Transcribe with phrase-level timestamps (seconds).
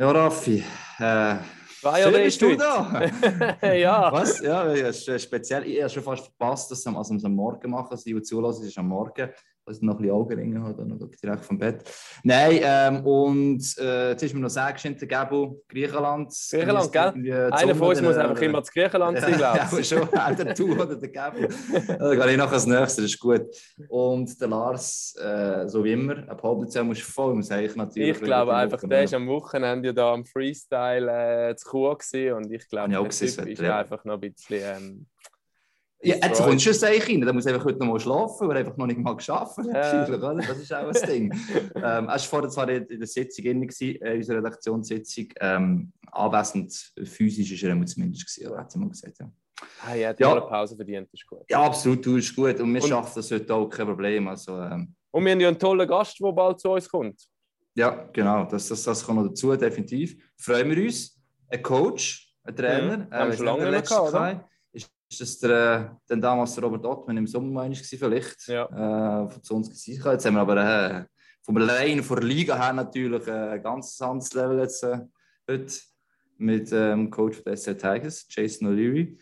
[0.00, 0.64] Ja, Raffi.
[0.98, 1.36] Äh,
[2.02, 3.02] schön bist du da.
[3.74, 4.10] ja.
[4.10, 4.40] Was?
[4.40, 5.66] Ja, ist speziell.
[5.66, 7.88] Ich habe schon fast verpasst, dass wir es am Morgen machen.
[7.90, 9.28] Also, die zulassen, ist am Morgen.
[9.66, 11.84] Also noch ein bisschen Augenringe hat, dann direkt vom Bett.
[12.24, 16.32] Nein, ähm, und äh, jetzt ist mir noch sagst, in der Gabo, Griechenland.
[16.50, 17.52] Griechenland, gell?
[17.52, 19.90] Einer von uns muss einfach immer zu Griechenland sein, glaube ich.
[19.90, 21.46] Ja, schon, entweder du oder der Gabo.
[21.86, 23.42] Dann gehe ich nachher als nächstes, das ist gut.
[23.88, 28.16] Und der Lars, äh, so wie immer, halb musst du voll, muss ich natürlich.
[28.16, 32.34] Ich glaube einfach, der ist am Wochenende ja da am Freestyle äh, zu Chur gewesen
[32.34, 33.78] und ich glaube, der Typ ist ja.
[33.78, 34.62] einfach noch ein bisschen...
[34.62, 35.06] Ähm,
[36.02, 38.60] ja, jetzt kommst du schon rein, dann muss einfach heute noch mal schlafen, weil er
[38.60, 39.66] einfach noch nicht mal geschafft hat.
[39.66, 40.06] Ja.
[40.40, 41.32] Das ist auch ein Ding.
[41.74, 45.26] ähm, er war vorher zwar in der Sitzung in äh, unserer Redaktionssitzung.
[45.40, 49.18] Ähm, anwesend physisch ist er zumindest gewesen, hat sie mal gesagt.
[49.20, 49.30] Ja.
[49.86, 50.40] Ah, ja, die ja.
[50.40, 51.44] Pause verdient, ist gut.
[51.48, 52.58] Ja, absolut, du ist gut.
[52.60, 54.28] Und wir und, schaffen das heute auch, kein Problem.
[54.28, 57.20] Also, ähm, und wir haben ja einen tollen Gast, der bald zu uns kommt.
[57.74, 60.16] Ja, genau, das, das, das kommt noch dazu, definitiv.
[60.36, 61.16] Freuen wir uns.
[61.48, 62.98] Ein Coach, ein Trainer.
[62.98, 63.12] Mhm.
[63.12, 64.44] Äh, haben wir schon lange nicht gehabt?
[65.10, 69.24] Ist das der, dann damals der Robert Ottmann im Sommer war, vielleicht, ja.
[69.24, 70.02] äh, von zu uns gewesen.
[70.04, 71.04] Jetzt haben wir aber äh,
[71.42, 75.00] vom Allein, von der Liga her natürlich äh, ein ganz anderes Level jetzt äh,
[75.48, 75.74] heute
[76.38, 79.18] mit dem ähm, Coach der SC Tigers, Jason O'Leary.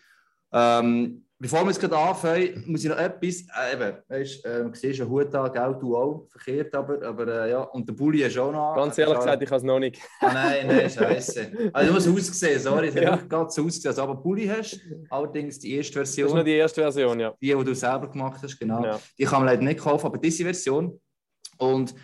[0.52, 3.42] Ähm, Bevor wir jetzt gerade anfangen, muss ich noch etwas.
[3.42, 7.44] Äh, eben, weißt, äh, du siehst einen Hut an, gell, du auch, verkehrt, aber, aber
[7.44, 7.60] äh, ja.
[7.60, 10.02] Und der Bulli ist auch noch Ganz ehrlich gesagt, ich habe es noch nicht.
[10.20, 11.70] Ah, nein, nein, scheiße.
[11.72, 13.16] Also, du musst ausgesehen, sorry, es hat ja.
[13.16, 14.80] nicht ganz so ausgesehen, als aber Bulli hast.
[15.10, 16.24] Allerdings die erste Version.
[16.24, 17.32] Das ist nur die erste Version, ja.
[17.40, 18.84] Die, die du selber gemacht hast, genau.
[18.84, 19.00] Ja.
[19.16, 21.00] Die kann man leider nicht kaufen, aber diese Version.
[21.56, 21.94] Und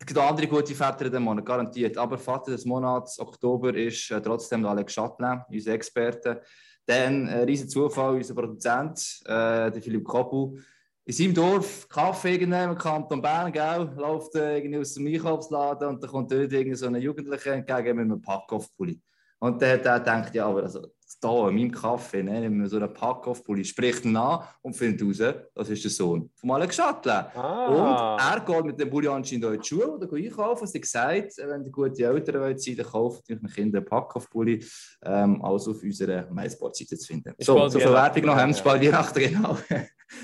[0.00, 1.98] es gibt andere gute Väter dem Monat, garantiert.
[1.98, 6.40] Aber Vater des Monats, Oktober, ist äh, trotzdem Alex Chatelain, unser Experte.
[6.88, 10.64] Dann ein riesen Zufall, unser Produzent, äh, der Philipp Koppel,
[11.04, 16.02] in seinem Dorf Kaffee genommen, Kanton Bern, gell, läuft äh, irgendwie aus dem Einkaufsladen und
[16.02, 18.98] dann kommt dort irgendwie so ein Jugendlicher entgegen mit einem Packoff-Pulli.
[19.40, 20.86] Und dann hat er gedacht, ja, aber also,
[21.20, 25.34] da in meinem Kaffee, ne, wir so einen Pack-Off-Pulli, spricht ihn an und findet raus,
[25.54, 27.32] das ist der Sohn von Alex Schattler.
[27.34, 27.66] Ah.
[27.66, 30.66] Und er geht mit dem Pulli anscheinend in die Schule oder einkaufen.
[30.66, 34.64] Sie gesagt, wenn die gute Eltern wollen sein, dann kauft euch Kindern einen Pack-Off-Pulli,
[35.02, 37.34] ähm, alles auf unserer MySport-Seite zu finden.
[37.36, 39.56] Ich so, so viel Werbung noch, haben wir die Nacht, genau.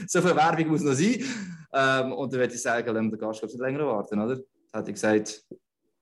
[0.07, 1.25] so viel Werbung muss noch sein.
[1.73, 4.37] Ähm, und dann würde ich sagen, den Gast nicht länger warten, oder?
[4.37, 5.45] Dann hat er gesagt,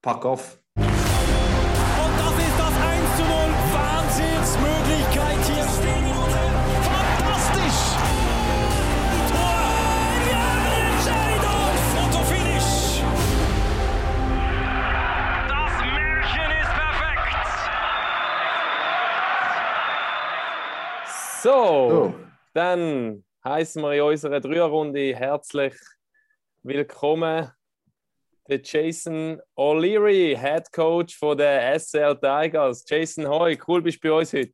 [0.02, 0.24] Pack
[21.42, 22.14] So,
[22.54, 25.74] dann heißen wir in unserer Dreierrunde herzlich
[26.62, 27.50] willkommen
[28.48, 32.84] der Jason O'Leary, Head Coach von der SL Tigers.
[32.86, 34.52] Jason, hoi, cool bist du bei uns heute.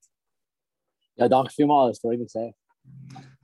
[1.17, 2.55] Ja, danke vielmals, freue mich sehr.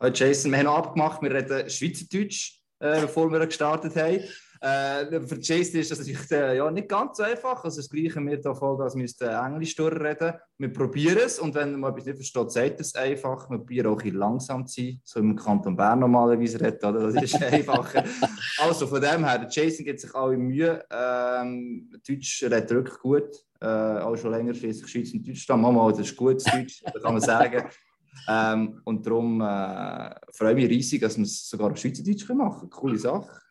[0.01, 4.25] Hallo Jason, wir haben abgemacht, wir reden Schweizerdeutsch, äh, bevor wir gestartet haben.
[4.65, 7.63] Äh, für Jason ist das natürlich äh, ja, nicht ganz so einfach.
[7.65, 10.33] Also das Gleiche wir hier voll, als müsste Englisch durchreden.
[10.57, 13.51] Wir probieren es und wenn man etwas nicht versteht, sagt es einfach.
[13.51, 17.13] Wir probieren auch ein langsam zu sein, so im Kanton Bern normalerweise reden, oder?
[17.13, 18.05] Das ist einfacher.
[18.57, 20.83] also von dem her, Jason gibt sich alle Mühe.
[20.91, 23.45] Ähm, Deutsch redet wirklich gut.
[23.61, 25.61] Äh, auch schon länger schließlich Schweiz und Deutschland.
[25.61, 27.69] Mama, das ist gutes Deutsch, das kann man sagen.
[28.27, 32.71] Ähm, und darum äh, freue ich mich riesig, dass wir es sogar auf Schweizerdeutsch machen.
[32.71, 33.44] Coole Sache.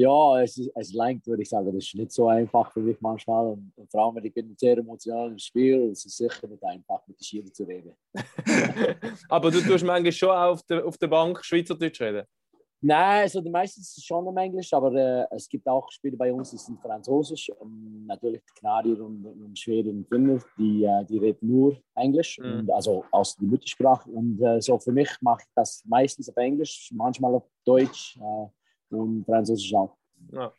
[0.00, 1.66] Ja, es, ist- es lenkt, würde ich sagen.
[1.66, 3.44] Das ist nicht so einfach für mich manchmal.
[3.52, 5.90] Und, und vor allem, ich bin sehr emotional im Spiel.
[5.90, 7.92] Es ist sicher nicht einfach, mit den Schienen zu reden.
[9.28, 12.24] Aber du tust manchmal schon auch auf der, auf der Bank Schweizerdeutsch reden.
[12.82, 16.32] Nein, also die meisten ist schon im Englisch, aber äh, es gibt auch Spiele bei
[16.32, 17.50] uns, die sind Französisch.
[17.58, 22.38] Und natürlich die Kanadier und, und Schweden und Finnen, die, äh, die reden nur Englisch,
[22.38, 22.60] Mhm.
[22.60, 24.08] und, also aus der Muttersprache.
[24.08, 28.46] Und äh, so für mich mache ich das meistens auf Englisch, manchmal auf Deutsch äh,
[28.90, 29.96] und Französisch auch.
[30.32, 30.52] Ja.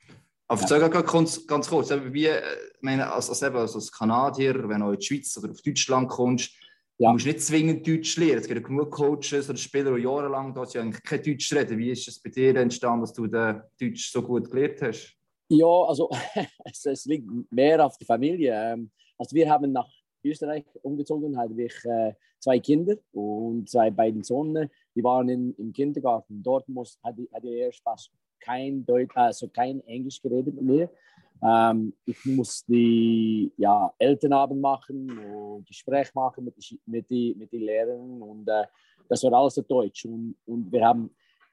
[0.47, 2.41] Aber gerade ganz, ganz kurz, wie, äh,
[2.75, 6.09] ich meine, als, als, als, als Kanadier, wenn du in die Schweiz oder auf Deutschland
[6.09, 6.51] kommst,
[6.97, 7.09] Ja.
[7.09, 8.39] du musst nicht zwingend Deutsch lernen.
[8.39, 11.77] Es gibt ja genug Coaches oder Spieler, die jahrelang dort ja eigentlich kein Deutsch reden.
[11.77, 15.15] Wie ist es bei dir entstanden, dass du den Deutsch so gut gelernt hast?
[15.49, 16.09] Ja, also
[16.65, 18.53] es, es liegt mehr auf die Familie.
[18.53, 19.87] Ähm, Also wir haben nach
[20.23, 24.69] Österreich umgezogen, hatten ich äh, zwei Kinder und zwei beiden Söhne.
[24.95, 26.41] Die waren in, im Kindergarten.
[26.43, 30.89] Dort muss, hat, die- hat er fast kein Deutsch, also kein Englisch geredet mit mir.
[31.43, 37.51] Ähm, ich muss die ja, Elternabend machen und Gespräch machen mit, die, mit, die, mit
[37.51, 38.65] den Lehrern und äh,
[39.09, 40.05] das war alles auf Deutsch.
[40.05, 41.09] Und, und wir haben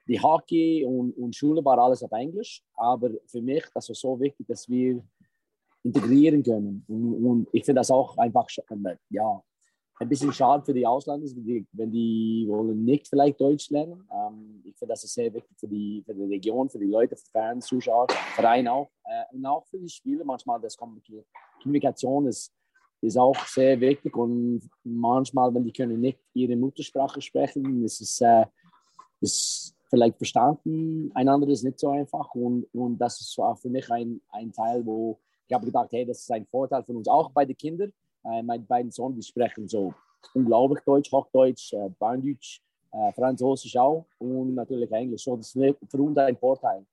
[0.06, 4.18] die Hockey und, und Schule war alles auf Englisch, aber für mich das war so
[4.20, 5.02] wichtig, dass wir
[5.82, 6.84] integrieren können.
[6.88, 9.42] Und, und ich finde das auch einfach sch- ja,
[10.00, 14.08] ein bisschen schade für die Ausländer, wenn die, wenn die wollen nicht vielleicht Deutsch lernen.
[14.12, 17.16] Ähm, ich finde das ist sehr wichtig für die, für die Region, für die Leute,
[17.16, 18.90] für Fans, Zuschauer, Verein auch.
[19.04, 21.24] Äh, und auch für die Spieler manchmal, das Kommunik-
[21.62, 22.52] Kommunikation ist,
[23.00, 28.20] ist auch sehr wichtig und manchmal, wenn die können nicht ihre Muttersprache sprechen, ist es
[28.20, 28.44] äh,
[29.20, 34.20] ist vielleicht verstanden, einander ist nicht so einfach und, und das ist für mich ein,
[34.30, 37.44] ein Teil, wo ich habe gedacht, hey, das ist ein Vorteil von uns, auch bei
[37.46, 37.92] den Kindern.
[38.30, 39.94] Äh, meine beiden Sohn, die sprechen so
[40.34, 42.60] unglaublich Deutsch, Hochdeutsch, äh, Berndeutsch,
[42.92, 45.24] äh, Französisch auch und natürlich Englisch.
[45.24, 46.84] So, das ist für uns ein Vorteil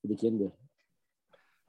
[0.00, 0.50] für die Kinder.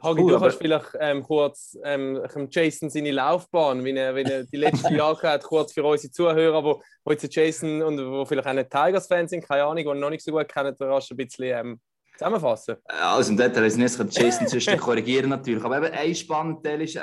[0.01, 4.43] Hagi, Cool, du kannst vielleicht ähm, kurz ähm, Jason seine Laufbahn, wie er, wie er
[4.43, 8.47] die letzten Jahre hat, kurz für unsere Zuhörer, wo, wo jetzt Jason und wo vielleicht
[8.47, 11.17] auch nicht Tigers-Fans sind, keine Ahnung, die ihn noch nicht so gut kennen, du ein
[11.17, 11.79] bisschen ähm,
[12.17, 12.75] zusammenfassen.
[12.85, 15.63] Also im Detail ist nicht, ich Jason zwischen korrigieren natürlich.
[15.63, 17.01] Aber eben ein spannender Teil ist, äh,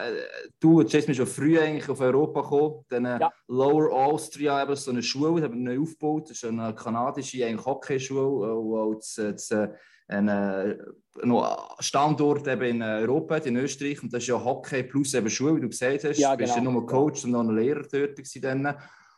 [0.61, 2.85] du, Jason, bist schon früh eigentlich auf Europa gekommen.
[2.89, 3.33] Dann äh, Ja.
[3.49, 6.31] Lower Austria, eben so eine Schule, die haben neu aufgebaut.
[6.31, 9.69] Das ist eine kanadische eigentlich Hockeyschule, äh, wo das, das, äh,
[10.09, 10.77] ein äh,
[11.25, 14.03] noch Standort eben in Europa, in Österreich.
[14.03, 16.19] Und das ist ja Hockey plus eben Schule, wie du gesagt hast.
[16.19, 16.73] Ja, Du bist ja genau.
[16.73, 18.19] nur Coach und noch ein Lehrer dort.
[18.43, 18.75] Dann.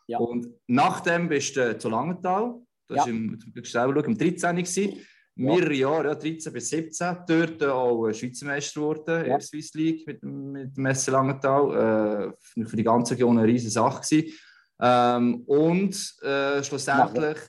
[0.07, 0.19] Ja.
[0.19, 2.55] Und nachdem bist du zu Langenthal.
[2.87, 3.03] Das Ja.
[3.05, 4.57] war im, im 13.
[4.57, 5.01] gewesen.
[5.37, 9.75] Mehrere Jahre, ja, 13 bis 17, dort auch äh, Schweizer Meister geworden in der Swiss
[9.75, 12.31] League mit, mit dem SC Langenthal.
[12.31, 14.33] Äh, für für die ganze Region eine riesige Sache gewesen.
[14.81, 17.45] Ähm, und äh, schlussendlich äh,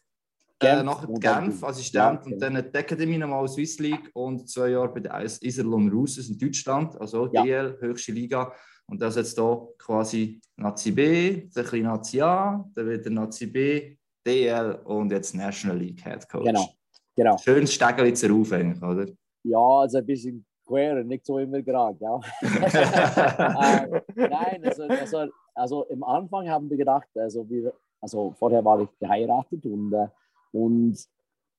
[0.60, 4.70] Genf nachher dann Genf, Assistent ja, und dann die Academy nochmal Swiss League und zwei
[4.70, 7.44] Jahre bei der Iserlohn Roosters in Deutschland, also Ja.
[7.44, 8.54] DL, höchste Liga.
[8.88, 13.98] Und das jetzt hier quasi Nazi B, dann ein Nazi A, dann wieder Nazi B,
[14.26, 16.46] DL und jetzt National League Head Coach.
[16.46, 16.70] Genau,
[17.16, 17.38] genau.
[17.38, 19.08] Schönes Stegelitzer auf eigentlich, oder?
[19.44, 22.20] Ja, also ein bisschen quer, nicht so immer gerade, ja.
[22.42, 28.82] äh, nein, also, also, also im Anfang haben wir gedacht, also, wir, also vorher war
[28.82, 30.08] ich geheiratet und, äh,
[30.52, 30.98] und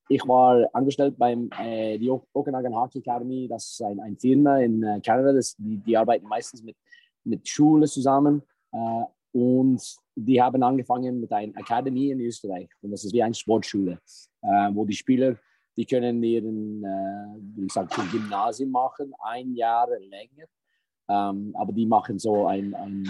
[0.09, 4.59] ich war angestellt beim äh, die Ok- Okanagan Hockey Academy, das ist ein, ein Firma
[4.59, 6.75] in äh, Kanada, das, die, die arbeiten meistens mit,
[7.23, 9.81] mit Schulen zusammen äh, und
[10.15, 13.99] die haben angefangen mit einer Akademie in Österreich und das ist wie eine Sportschule,
[14.41, 15.37] äh, wo die Spieler
[15.77, 20.47] die können ihren, äh, wie gesagt, ein Gymnasium machen, ein Jahr länger.
[21.09, 23.07] Ähm, aber die machen so einen,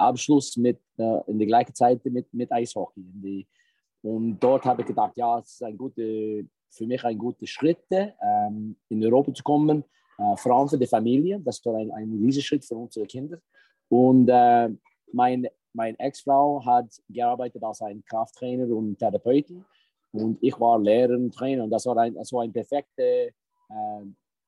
[0.00, 3.00] Abschluss mit, äh, in der gleichen Zeit mit, mit Eishockey.
[3.00, 3.46] Und, die,
[4.02, 7.84] und dort habe ich gedacht, ja, es ist ein gute, für mich ein guter Schritt,
[7.90, 9.84] ähm, in Europa zu kommen,
[10.18, 11.40] äh, vor allem für die Familie.
[11.40, 13.38] Das war ein, ein riesiger Schritt für unsere Kinder.
[13.88, 14.70] Und äh,
[15.12, 19.64] mein, meine Ex-Frau hat gearbeitet als ein Krafttrainer und Therapeutin.
[20.12, 23.32] Und ich war Lehrer und Trainer und das war ein, das war ein perfekte äh,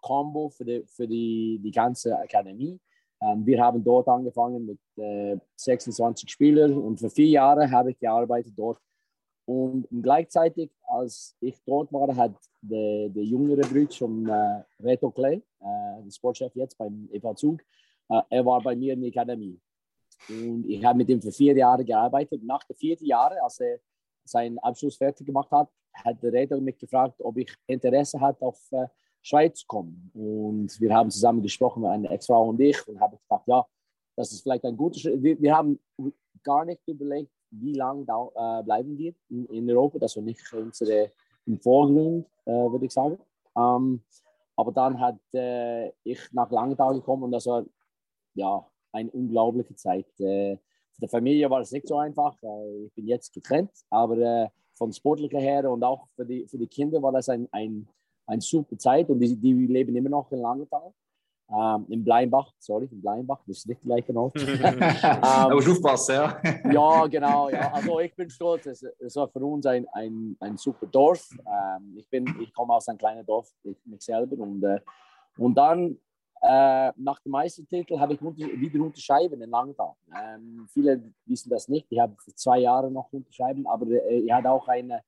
[0.01, 2.81] Combo für, die, für die, die ganze Akademie.
[3.21, 7.99] Ähm, wir haben dort angefangen mit äh, 26 Spielern und für vier Jahre habe ich
[7.99, 8.81] gearbeitet dort.
[9.45, 15.43] Und gleichzeitig, als ich dort war, hat der, der jüngere Bruder von äh, Reto Clay,
[15.61, 17.61] äh, Sportchef jetzt beim EV Zug,
[18.09, 19.61] äh, er war bei mir in der Akademie.
[20.29, 22.43] Und ich habe mit ihm für vier Jahre gearbeitet.
[22.45, 23.81] Nach den vier Jahren, als er
[24.25, 28.61] seinen Abschluss fertig gemacht hat, hat der Reto mich gefragt, ob ich Interesse hatte, auf
[28.73, 28.87] äh,
[29.21, 30.11] Schweiz kommen.
[30.15, 33.65] Und wir haben zusammen gesprochen, meine Ex-Frau und ich, und habe gesagt, ja,
[34.17, 35.23] das ist vielleicht ein guter Schritt.
[35.23, 35.79] Wir, wir haben
[36.43, 39.99] gar nicht überlegt, wie lange da, äh, bleiben wir in, in Europa.
[39.99, 41.13] Das war nicht unsere
[41.47, 43.19] im Vorgrund, äh, würde ich sagen.
[43.57, 44.03] Ähm,
[44.57, 47.65] aber dann hat äh, ich nach Langenthal gekommen und das war
[48.35, 50.07] ja eine unglaubliche Zeit.
[50.21, 50.59] Äh,
[50.95, 52.37] für die Familie war es nicht so einfach.
[52.87, 56.67] Ich bin jetzt getrennt, aber äh, von sportlicher her und auch für die, für die
[56.67, 57.89] Kinder war das ein, ein,
[58.27, 60.93] ein super Zeit und die, die leben immer noch in Langenthal.
[61.55, 64.33] Ähm, in Bleinbach, sorry, in Bleinbach, das ist nicht gleich genau.
[65.21, 66.41] Aber musst aufpassen, ja.
[66.73, 67.51] Ja, genau.
[67.51, 67.73] Ja.
[67.73, 68.65] Also ich bin stolz.
[68.67, 71.29] Es, es war für uns ein, ein, ein super Dorf.
[71.41, 74.43] Ähm, ich, bin, ich komme aus einem kleinen Dorf, ich, mich selber.
[74.43, 74.81] Und, äh,
[75.37, 75.99] und dann,
[76.43, 79.95] äh, nach dem Meistertitel, habe ich unter, wieder unterschreiben in Langenthal.
[80.13, 81.87] Ähm, viele wissen das nicht.
[81.89, 85.03] Ich habe für zwei Jahre noch unterschreiben, aber äh, ich hatte auch eine,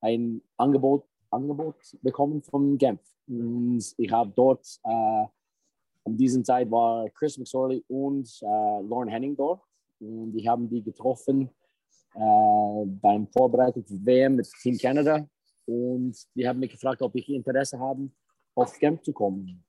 [0.00, 3.00] ein Angebot, Angebot bekommen von Genf.
[3.26, 5.26] Und ich habe dort, äh,
[6.06, 9.60] in dieser Zeit war Chris McSorley und äh, Lauren Henning dort.
[10.00, 11.50] Und die haben die getroffen
[12.14, 15.28] äh, beim Vorbereitung für WM mit Team Canada.
[15.66, 18.08] Und die haben mich gefragt, ob ich Interesse habe,
[18.54, 19.62] auf Camp zu kommen.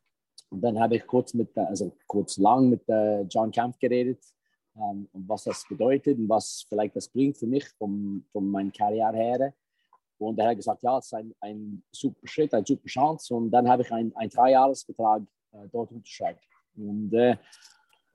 [0.49, 2.81] Und dann habe ich kurz mit, also kurz lang mit
[3.29, 4.23] John Kampf geredet,
[4.79, 8.71] ähm, und was das bedeutet und was vielleicht das bringt für mich von, von meiner
[8.71, 9.53] Karriere her.
[10.17, 13.33] Und er hat gesagt, ja, es ist ein, ein super Schritt, eine super Chance.
[13.33, 16.43] Und dann habe ich einen, Dreijahresvertrag äh, dort unterschreibt.
[16.75, 17.37] Und äh,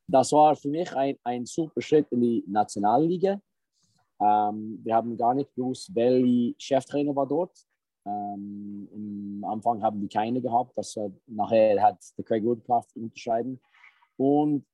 [0.07, 3.41] das war für mich ein, ein super Schritt in die Nationalliga.
[4.21, 7.57] Ähm, wir haben gar nicht gewusst, welcher Cheftrainer war dort.
[8.07, 10.73] Ähm, Am Anfang haben wir keine gehabt.
[10.77, 13.61] Das, äh, nachher hat der Craig Woodcraft unterschreiben.
[14.17, 14.65] Und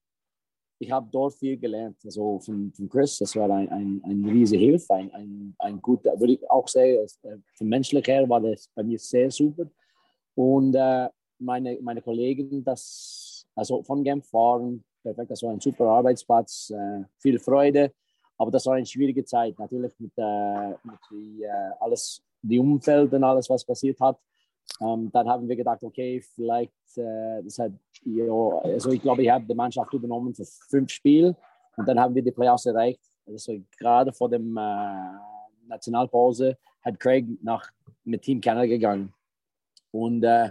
[0.78, 1.98] ich habe dort viel gelernt.
[2.04, 6.18] Also von, von Chris, das war ein, ein, ein riesige Hilfe, ein, ein, ein guter,
[6.18, 9.66] würde ich auch sagen, äh, von menschlich her war das bei mir sehr super.
[10.34, 11.08] Und äh,
[11.38, 17.04] meine, meine Kollegen, das, also von Genf waren perfekt, das war ein super Arbeitsplatz, äh,
[17.18, 17.92] viel Freude,
[18.38, 23.12] aber das war eine schwierige Zeit, natürlich mit, äh, mit die, äh, alles, die Umfeld
[23.12, 24.18] und alles, was passiert hat.
[24.80, 27.72] Ähm, dann haben wir gedacht, okay, vielleicht, äh, das hat,
[28.04, 28.32] ja,
[28.62, 31.36] also ich glaube, ich habe die Mannschaft übernommen für fünf Spiele
[31.76, 33.00] und dann haben wir die Playoffs erreicht.
[33.26, 35.12] Also gerade vor dem äh,
[35.66, 37.68] Nationalpause hat Craig nach
[38.04, 39.12] mit Team Canada gegangen
[39.90, 40.50] und äh,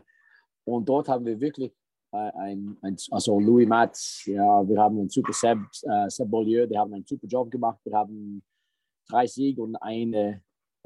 [0.70, 1.74] und dort haben wir wirklich
[2.12, 6.68] äh, ein, ein, also Louis Matz, ja, wir haben einen super Seb, äh, Seb Beaulieu,
[6.68, 7.80] die haben einen super Job gemacht.
[7.84, 8.44] Wir haben
[9.08, 10.42] drei Siege und eine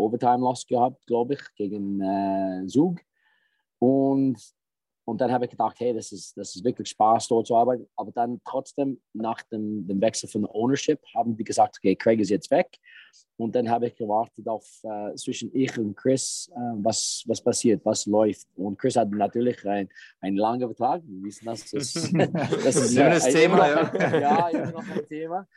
[0.05, 2.99] Overtime-Loss gehabt, glaube ich, gegen äh, Zug.
[3.79, 4.37] Und,
[5.05, 7.87] und dann habe ich gedacht, hey, das ist, das ist wirklich Spaß, dort zu arbeiten.
[7.95, 12.29] Aber dann trotzdem, nach dem, dem Wechsel von Ownership, haben die gesagt, okay, Craig ist
[12.29, 12.79] jetzt weg.
[13.35, 17.83] Und dann habe ich gewartet auf äh, zwischen ich und Chris, äh, was, was passiert,
[17.83, 18.47] was läuft.
[18.55, 19.89] Und Chris hat natürlich ein,
[20.21, 21.01] einen langen Vertrag.
[21.05, 21.69] Wir wissen das.
[21.71, 21.93] Das,
[22.63, 24.19] das ist Ja, das Thema, noch, ja.
[24.19, 25.47] ja, immer noch ein Thema.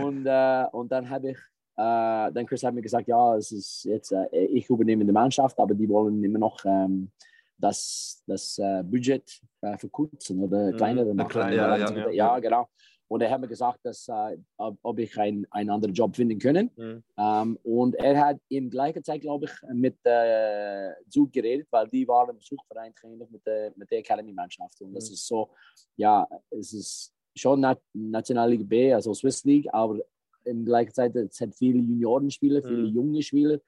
[0.00, 1.38] Und, äh, und dann habe ich,
[1.76, 5.58] äh, dann Chris hat mir gesagt, ja, es ist jetzt, äh, ich übernehme die Mannschaft,
[5.58, 7.10] aber die wollen immer noch ähm,
[7.58, 10.76] das, das äh, Budget äh, verkürzen oder Mhm.
[10.76, 11.52] kleinere Na machen.
[11.52, 12.10] ja, ja, sie ja.
[12.10, 12.68] ja, genau.
[13.06, 16.38] Und er hat mir gesagt, dass, äh, ob, ob ich ein, einen anderen Job finden
[16.38, 16.70] können.
[16.76, 17.04] Mhm.
[17.18, 22.08] Ähm, und er hat in gleicher Zeit, glaube ich, mit äh, Zug geredet, weil die
[22.08, 24.80] waren im Suchverein trainiert mit der, mit der Academy-Mannschaft.
[24.80, 25.14] Und das Mhm.
[25.14, 25.50] ist so,
[25.96, 29.98] ja, es ist schon Na Nationalliga B, also Swiss League, aber
[30.44, 32.94] in gleicher Zeit hat viele Juniorenspieler, viele Mhm.
[32.94, 33.58] junge Spieler.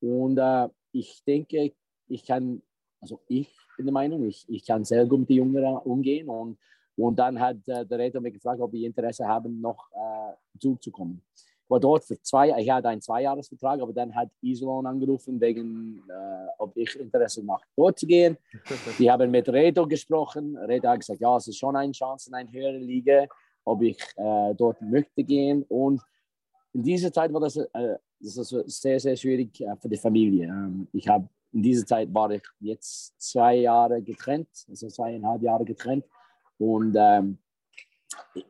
[0.00, 1.72] Und äh, ich denke,
[2.08, 2.62] ich kann,
[3.00, 6.28] also ich bin der Meinung, ich, ich kann sehr gut mit den Jungen umgehen.
[6.28, 6.58] Und,
[6.96, 11.22] und dann hat äh, der Räter mich gefragt, ob ich Interesse haben, noch äh, zuzukommen.
[11.34, 16.00] Ich war dort für zwei, ich hatte einen Zweijahresvertrag, aber dann hat Isolon angerufen, wegen,
[16.08, 18.36] äh, ob ich Interesse mache, dort zu gehen.
[19.00, 20.56] Die haben mit Reto gesprochen.
[20.56, 23.26] Reto hat gesagt, ja, es ist schon eine Chance in eine höhere Liga,
[23.64, 25.64] ob ich äh, dort möchte gehen.
[25.68, 26.00] Und
[26.76, 28.34] in dieser Zeit war das, äh, das
[28.66, 30.46] sehr, sehr schwierig äh, für die Familie.
[30.46, 35.64] Ähm, ich habe in dieser Zeit war ich jetzt zwei Jahre getrennt, also zweieinhalb Jahre
[35.64, 36.04] getrennt.
[36.58, 37.38] Und ähm,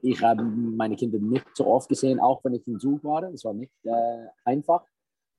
[0.03, 3.23] ich habe meine Kinder nicht so oft gesehen, auch wenn ich im Zug war.
[3.23, 4.83] Das war nicht äh, einfach.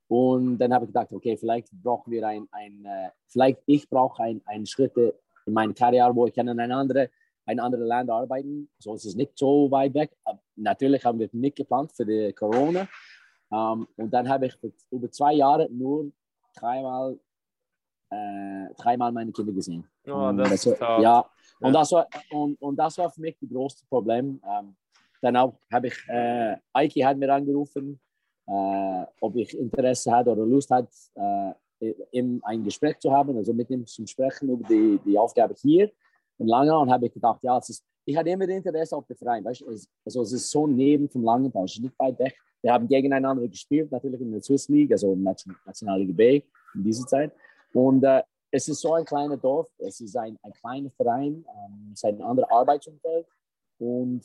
[0.08, 4.24] Und dann habe ich gedacht, okay, vielleicht brauchen wir ein, ein äh, vielleicht ich brauche
[4.24, 7.10] ein, einen Schritt in meiner Karriere, wo ich kann in ein andere,
[7.47, 8.69] ein anderes Land arbeiten.
[8.77, 10.11] So ist es nicht so weit weg.
[10.23, 12.87] Aber natürlich haben wir nicht geplant für die Corona.
[13.51, 14.57] Ähm, und dann habe ich
[14.91, 16.11] über zwei Jahre nur
[16.55, 17.17] dreimal,
[18.11, 19.87] äh, dreimal meine Kinder gesehen.
[20.05, 21.01] Oh, Und das ist hart.
[21.01, 21.25] ja,
[21.61, 24.41] und, das war, und, und das war für mich das größte Problem.
[24.45, 24.75] Ähm,
[25.21, 27.99] dann auch habe ich, äh, Eiki hat mir angerufen,
[28.45, 31.53] äh, ob ich Interesse hatte oder Lust hat, äh,
[32.11, 35.91] in ein Gespräch zu haben, also mit ihm zu sprechen über die, die Aufgabe hier
[36.39, 36.77] in Lange.
[36.77, 39.44] Und habe ich gedacht, ja, es ist, ich hatte immer Interesse auf den Verein.
[39.44, 39.62] Weißt?
[39.63, 42.36] es- Also es ist so neben vom Langenthal, es ist nicht weit weg.
[42.62, 46.41] Wir haben gegeneinander gespielt, natürlich in der Swiss League, also in der Nation- Nationalliga B
[46.74, 47.32] in dieser Zeit.
[47.74, 51.89] Und äh, es ist so ein kleines Dorf, es ist ein, ein kleiner Verein, ähm,
[51.94, 53.27] es ist ein anderes Arbeitsumfeld.
[53.79, 54.22] Und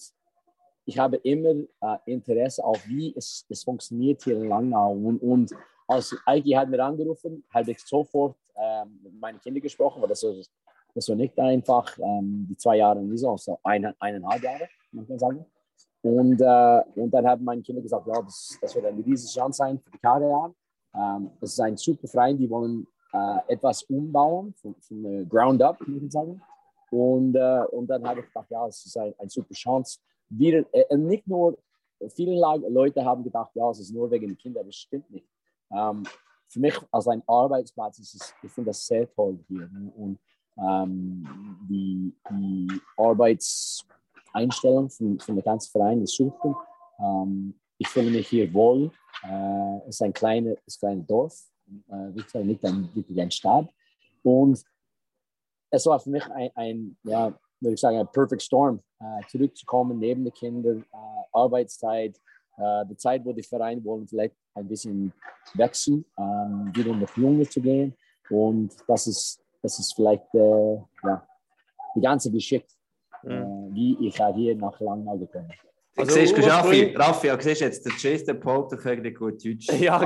[0.84, 4.92] ich habe immer äh, Interesse auf, wie es, es funktioniert hier in Langnau.
[4.92, 5.52] Und, und
[5.86, 10.22] als Eiki hat mir angerufen, habe ich sofort ähm, mit meinen Kindern gesprochen, weil das,
[10.22, 10.50] ist,
[10.94, 15.06] das war nicht einfach, ähm, die zwei Jahre in Saison, so ein, eineinhalb Jahre, man
[15.06, 15.44] kann sagen.
[16.02, 19.58] Und, äh, und dann haben meine Kinder gesagt, ja, das, das wird eine riesige Chance
[19.58, 20.52] sein für die KDA.
[20.94, 25.78] Ähm, das ist ein super Verein, die wollen äh, etwas umbauen, von, von Ground Up,
[25.86, 26.42] muss ich sagen.
[26.90, 30.00] Und, äh, und dann habe ich gedacht, ja, es ist ein, eine super Chance.
[30.28, 31.56] Wir, äh, nicht nur,
[32.08, 35.26] viele Leute haben gedacht, ja, es ist nur wegen den Kindern, das stimmt nicht.
[35.70, 36.02] Ähm,
[36.48, 39.68] für mich als ein Arbeitsplatz ist es, ich finde das sehr toll hier.
[39.72, 39.90] Ne?
[39.96, 40.18] Und
[40.58, 46.56] ähm, die, die Arbeitseinstellung von, von der ganzen Verein ist super.
[46.98, 48.90] Ähm, ich fühle mich hier wohl.
[49.24, 51.38] Äh, es ist ein kleines, kleines Dorf,
[51.90, 53.68] äh, nicht ein, ein Stadt.
[54.22, 54.62] Und
[55.70, 59.98] es war für mich ein, ein ja, würde ich sagen, ein Perfect Storm, äh, zurückzukommen
[59.98, 62.16] neben den Kindern, äh, Arbeitszeit,
[62.56, 65.12] äh, die Zeit, wo die Vereine wollen vielleicht ein bisschen
[65.54, 67.94] wechseln, ähm, wieder mit Jungen zu gehen.
[68.30, 71.26] Und das ist, das ist vielleicht äh, ja,
[71.94, 72.74] die ganze Geschichte,
[73.24, 73.74] äh, Mhm.
[73.74, 75.71] wie ich halt hier nach Langnau gekommen bin.
[75.94, 79.18] Also siehst du, Raffi, Raffi, ja, siehst jetzt, der Chase, der Pope, der kann nicht
[79.18, 79.66] gut Deutsch.
[79.78, 79.98] Ja,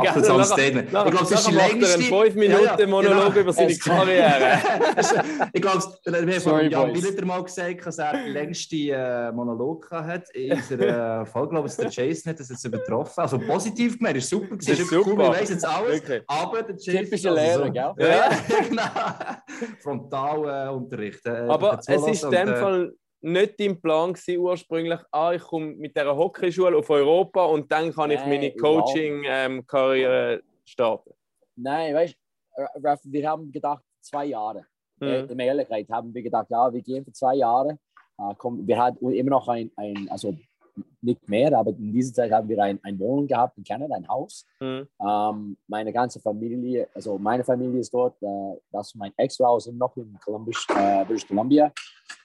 [0.45, 0.87] Statement.
[0.87, 1.95] Ich glaube, es ist die längste...
[1.95, 3.40] einen 5 Minuten Ja, ja, Monolog genau.
[3.40, 4.59] über seine Es- Karriere.
[5.52, 6.93] ich glaube, wir haben Jan.
[6.93, 11.47] Billeter mal gesagt, dass er den längsten äh, Monolog hat in unserer äh, Folge.
[11.47, 13.21] Ich glaube, der Jason hat das jetzt übertroffen.
[13.21, 14.57] Also positiv gemeint, ist super.
[14.57, 14.73] gewesen.
[14.73, 15.33] Ist Ist cool, super.
[15.35, 15.93] wir wissen jetzt alles.
[15.93, 16.23] Wirklich.
[16.26, 17.05] Aber der Jason...
[17.05, 18.09] Typische also Lehrer, so- gell?
[18.09, 18.31] Ja,
[18.69, 19.66] genau.
[19.83, 21.25] Frontalunterricht.
[21.26, 22.93] Äh, Aber dazu es ist in dem äh, Fall
[23.26, 27.92] nicht dein Plan gewesen, ursprünglich, ah, ich komme mit dieser Hockeyschule auf Europa und dann
[27.92, 31.11] kann ich Nein, meine überhaupt Coaching-Karriere starten.
[31.56, 34.66] Nein, weißt du, wir haben gedacht, zwei Jahre.
[35.00, 35.30] Äh, Mhm.
[35.30, 37.78] In Ehrlichkeit haben wir gedacht, ja, wir gehen für zwei Jahre.
[38.18, 40.35] Äh, komm, wir hatten immer noch ein, ein, also
[41.00, 44.09] nicht mehr, aber in dieser Zeit haben wir ein, ein Wohnung gehabt in Kanada, ein
[44.09, 44.47] Haus.
[44.61, 44.88] Mhm.
[45.00, 49.78] Ähm, meine ganze Familie, also meine Familie ist dort, äh, das ist mein Ex-Frau sind
[49.78, 51.73] noch in Columbus, äh, British Columbia.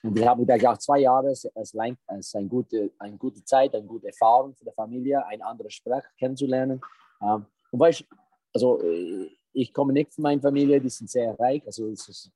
[0.02, 3.86] Und wir haben gedacht, zwei Jahre ist, ist, ist eine, gute, eine gute Zeit, eine
[3.86, 6.80] gute Erfahrung für die Familie, ein anderes Sprach kennenzulernen.
[7.20, 8.04] Ähm, und weißt du,
[8.52, 12.30] also äh, ich komme nicht von meiner Familie, die sind sehr reich, also ist,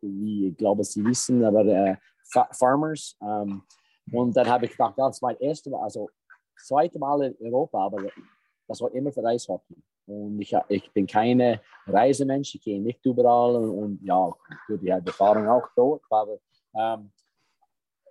[0.00, 1.96] wie ich glaube, sie wissen, aber äh,
[2.32, 3.16] Fa Farmers.
[3.20, 3.62] Ähm,
[4.12, 6.08] und dann habe ich gedacht, das war mein erstes Mal, also
[6.56, 8.02] zweite Mal in Europa, aber
[8.66, 9.76] das war immer für Eishockey.
[10.06, 14.32] Und ich, ich bin keine Reisemensch, ich gehe nicht überall und, und ja,
[14.66, 16.38] gut, ich habe Erfahrung auch dort, aber
[16.74, 17.12] ähm,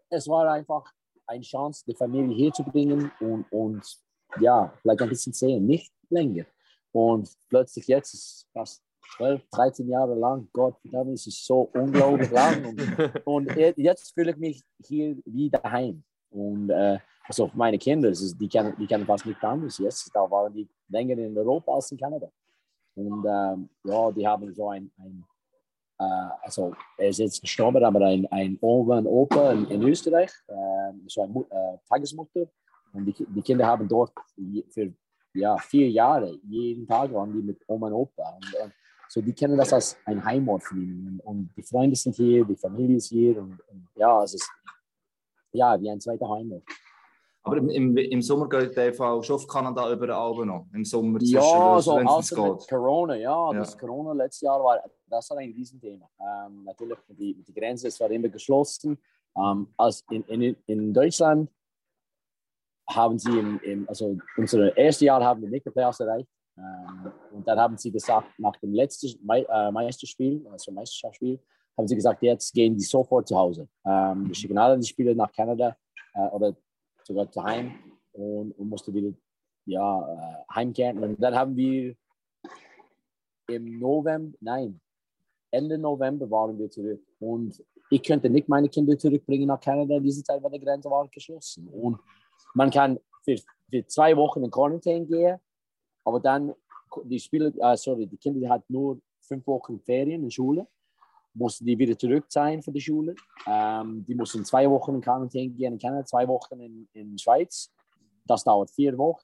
[0.09, 0.91] es war einfach
[1.27, 3.99] eine Chance, die Familie hier zu bringen und, und
[4.39, 6.45] ja, vielleicht ein bisschen sehen, nicht länger.
[6.91, 8.83] Und plötzlich jetzt ist fast
[9.17, 12.65] 12, 13 Jahre lang, Gott, verdammt, es ist so unglaublich lang.
[12.65, 12.77] Und,
[13.25, 16.03] und je- jetzt fühle ich mich hier wie daheim.
[16.29, 19.77] Und äh, also meine Kinder, es ist, die, kennen, die kennen fast nicht anders.
[19.77, 22.29] Jetzt, da waren die länger in Europa als in Kanada.
[22.95, 25.25] Und ähm, ja, die haben so ein, ein
[25.99, 30.31] äh, also er ist jetzt gestorben, aber ein, ein Oma und Opa in, in Österreich,
[30.47, 32.47] äh, so eine äh, Tagesmutter.
[32.93, 34.11] Und die, die Kinder haben dort
[34.69, 34.91] für
[35.33, 38.35] ja, vier Jahre, jeden Tag waren die mit Oma und Opa.
[38.35, 38.69] Und, äh,
[39.09, 41.19] so die kennen das als ein Heimat für ihnen.
[41.23, 43.37] Und, die Freunde sind hier, die Familie ist hier.
[43.39, 44.49] Und, und ja, es ist
[45.51, 46.61] ja wie ein zweiter Heimat.
[47.41, 50.67] Aber im, im, im Sommer geht einfach schon auf Kanada über Alben noch.
[50.73, 52.67] Im Sommer Ja, so außer mit.
[52.69, 53.59] Corona, ja, Ja.
[53.59, 56.07] das Corona letztes Jahr war, das war ein Riesenthema.
[56.19, 58.99] Ähm, natürlich, die, die Grenze ist zwar immer geschlossen.
[59.35, 61.49] Ähm, als in, in, in Deutschland
[62.87, 66.27] haben sie, im, im, also unser erstes Jahr haben wir nicht die Playoffs erreicht.
[66.59, 71.39] Ähm, und dann haben sie gesagt, nach dem letzten äh, Meisterspiel, also Meisterschaftsspiel,
[71.77, 73.67] haben sie gesagt, jetzt gehen die sofort zu Hause.
[73.85, 75.77] Ähm, wir schicken alle die Spieler nach Kanada
[76.13, 76.55] äh, oder
[77.03, 77.73] sogar zu Heim
[78.11, 79.13] und, und musste wieder
[79.65, 80.99] ja, äh, heimkehren.
[80.99, 81.95] Und dann haben wir
[83.47, 84.79] im November, nein,
[85.51, 87.01] Ende November waren wir zurück.
[87.19, 90.89] Und ich könnte nicht meine Kinder zurückbringen nach Kanada in dieser Zeit, weil die Grenze
[90.89, 91.67] war geschlossen.
[91.69, 91.97] Und
[92.53, 93.37] man kann für,
[93.69, 95.39] für zwei Wochen in Quarantäne gehen,
[96.09, 96.53] aber dann
[97.03, 100.67] die Spieler, äh, sorry, die Kinder die hatten nur fünf Wochen Ferien in Schule,
[101.33, 103.15] mussten die wieder zurück sein für die Schule.
[103.45, 107.71] Ähm, die mussten zwei Wochen in Quarantäne gehen in Kanada, zwei Wochen in, in Schweiz.
[108.25, 109.23] Das dauert vier Wochen.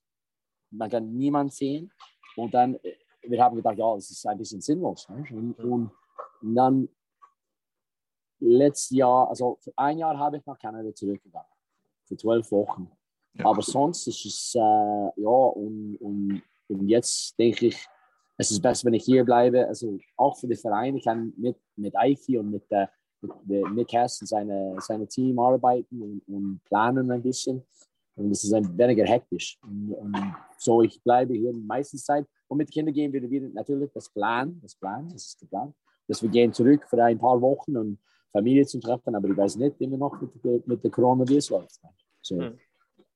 [0.70, 1.92] Man kann niemanden sehen.
[2.36, 2.94] Und dann, äh,
[3.24, 5.10] wir haben gedacht, ja, das ist ein bisschen sinnlos.
[5.10, 5.26] Ne?
[5.32, 5.92] Und, und
[6.42, 6.88] dann
[8.40, 11.50] letztes Jahr, also für ein Jahr habe ich nach Kanada zurückgegangen.
[12.04, 12.92] Für zwölf Wochen.
[13.34, 13.48] Ja.
[13.48, 17.88] Aber sonst ist es, äh, ja, und, und, und jetzt denke ich,
[18.38, 19.66] es ist besser, wenn ich hier bleibe.
[19.68, 22.88] Also auch für den Verein, ich kann mit, mit Eiki und mit, äh,
[23.22, 27.64] mit, mit Nick Hess und seine, seine Team arbeiten und, und planen ein bisschen.
[28.16, 29.58] Und es ist ein weniger hektisch.
[29.64, 30.16] Und, und
[30.58, 32.26] so, ich bleibe hier meistens Zeit.
[32.48, 35.74] Und mit Kindern gehen wir wieder natürlich das Plan, das Plan, das ist geplant,
[36.08, 38.00] dass wir gehen zurück für ein paar Wochen und
[38.32, 41.38] Familie zu treffen, aber ich weiß nicht immer noch mit, der- mit der Corona, wie
[41.38, 41.80] es läuft.
[42.22, 42.40] So.
[42.42, 42.60] Hm.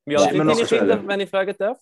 [0.06, 0.66] Wie Ja, alt sind noch deine.
[0.68, 1.80] Kinder, wenn ich fragen darf?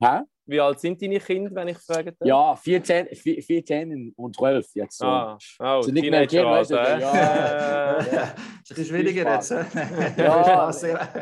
[0.00, 0.20] Hä?
[0.46, 2.26] Wie alt sind deine Kinder, wenn ich fragen darf?
[2.28, 5.06] Ja, 14, 14 und 12 jetzt so.
[5.06, 7.96] Ah, oh, Sind nicht mehr Kinder, weißt du, ja.
[7.98, 8.04] äh?
[8.04, 8.34] Das ist ein
[8.66, 9.50] bisschen schwieriger jetzt.
[10.18, 10.70] Ja,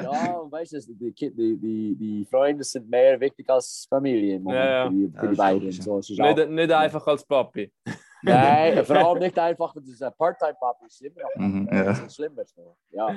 [0.03, 4.37] ja, und weißt du, die, Ki- die, die, die Freunde sind mehr wichtig als Familie
[4.37, 4.85] im Moment Ja, ja.
[4.87, 5.73] für die, für Ja, die beiden.
[5.73, 7.73] So, Nicht, nicht einfach als Papi.
[8.23, 11.85] nein, vor allem nicht einfach, das ist ein Part-Time-Papi, ist immer noch Mhm, ja.
[11.85, 12.45] das ist schlimmer.
[12.45, 12.77] So.
[12.91, 13.09] Ja.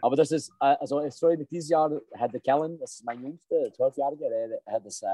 [0.00, 3.04] Aber das ist, äh, also ich sorry, mit dieses Jahr hat der Kellen, das ist
[3.04, 4.28] mein Jüngster, 12-Jähriger,
[4.64, 5.06] er hat das äh,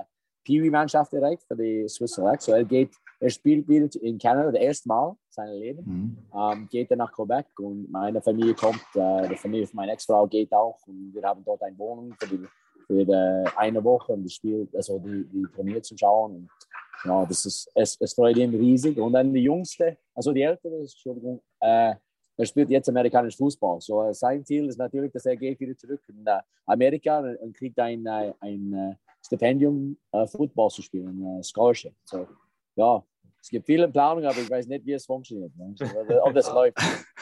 [0.45, 2.43] Peewee-Mannschaft erreicht für die Swiss Select.
[2.43, 5.83] So er geht, er spielt wieder in Kanada, das erste Mal in seinem Leben.
[5.85, 6.19] Mhm.
[6.35, 10.27] ähm, geht er nach Quebec und meine Familie kommt, äh, die Familie von meiner Ex-Frau
[10.27, 12.47] geht auch und wir haben dort eine Wohnung für, die,
[12.87, 16.37] für äh, eine Woche und die spielt, also die, die Turnier zu schauen.
[16.37, 16.51] Und,
[17.05, 18.99] ja, das ist, es, es freut ihn riesig.
[18.99, 21.95] Und dann die Jüngste, also die Ältere, Entschuldigung, äh,
[22.37, 23.81] er spielt jetzt amerikanischen Fußball.
[23.81, 27.55] So, äh, sein Ziel ist natürlich, dass er geht wieder zurück in äh, Amerika und,
[27.55, 31.95] kriegt ein, ein äh, Stipendium, äh, Football zu spielen, äh, Scholarship.
[32.05, 32.27] So,
[32.77, 33.03] ja,
[33.41, 35.53] es gibt viele Planungen, aber ich weiß nicht, wie es funktioniert.
[35.57, 35.75] Ne?
[36.23, 36.79] Ob das läuft.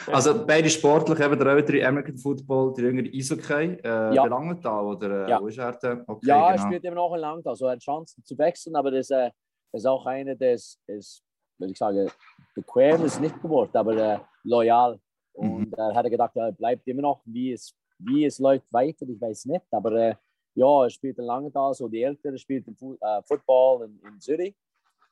[0.07, 3.77] Also beide sportlich, eben der ältere American Football, der jüngere Eishockey.
[3.83, 4.25] Äh, Ja.
[4.25, 5.41] Langenthal oder äh, Ja.
[5.41, 6.03] wo ist er denn?
[6.07, 6.65] Okay, ja, er genau.
[6.67, 7.55] spielt immer noch in Langtal.
[7.55, 9.29] So, er hat Chancen zu wechseln, aber das äh,
[9.73, 11.23] ist auch einer, der ist, ist
[11.57, 12.09] würde ich sagen,
[12.55, 14.99] bequem ist nicht geworden, aber äh, loyal.
[15.33, 19.21] Und er hat gedacht, er bleibt immer noch, wie es, wie es läuft weiter, ich
[19.21, 19.65] weiß nicht.
[19.71, 20.15] Aber äh,
[20.55, 24.19] ja, er spielt in Langenthal, so die Ältere spielt im Fu äh, Football in, in
[24.19, 24.55] Zürich.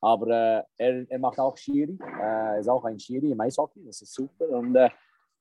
[0.02, 3.84] Aber äh, er, er macht auch Schiri, äh, er ist auch ein Schiri im Eishockey,
[3.86, 4.48] das ist super.
[4.50, 4.90] Und äh,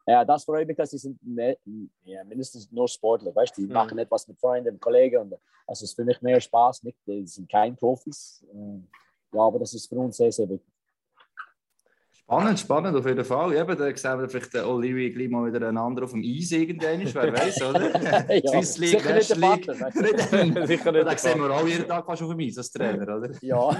[0.06, 1.56] ja, das freut mich, dass sie sind ne,
[2.04, 3.72] ja, mindestens nur Sportler, weißt die Mhm.
[3.72, 5.34] machen etwas mit Freunden, mit Kollegen und
[5.66, 8.44] das ist für mich mehr Spaß, nicht, die sind kein Profis.
[8.52, 10.72] Äh, ja, aber das ist für uns sehr, sehr wichtig.
[12.28, 13.56] Spannend, spannend auf jeden Fall.
[13.56, 17.00] Eben, da sehen wir vielleicht den O'Leary gleich mal wieder einander auf dem Eis irgendwann,
[17.00, 18.34] wer weiß, oder?
[18.44, 19.64] Ja, Swiss League, West League.
[20.66, 21.20] Sicher Da nicht.
[21.20, 23.30] sehen wir auch jeden Tag fast auf dem Eis als Trainer, oder?
[23.40, 23.70] Ja,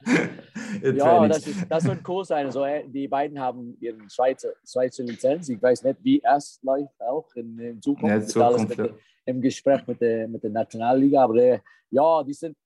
[0.82, 2.46] ja das, ist, das wird cool sein.
[2.46, 5.50] Also, äh, die beiden haben ihren Schweizer, Schweizer Lizenz.
[5.50, 8.08] Ich weiß nicht, wie es läuft auch in, in Zukunft.
[8.08, 8.94] Ja, in Zukunft, mit,
[9.26, 11.24] Im Gespräch mit der, mit der Nationalliga.
[11.24, 12.56] Aber äh, ja, die, sind,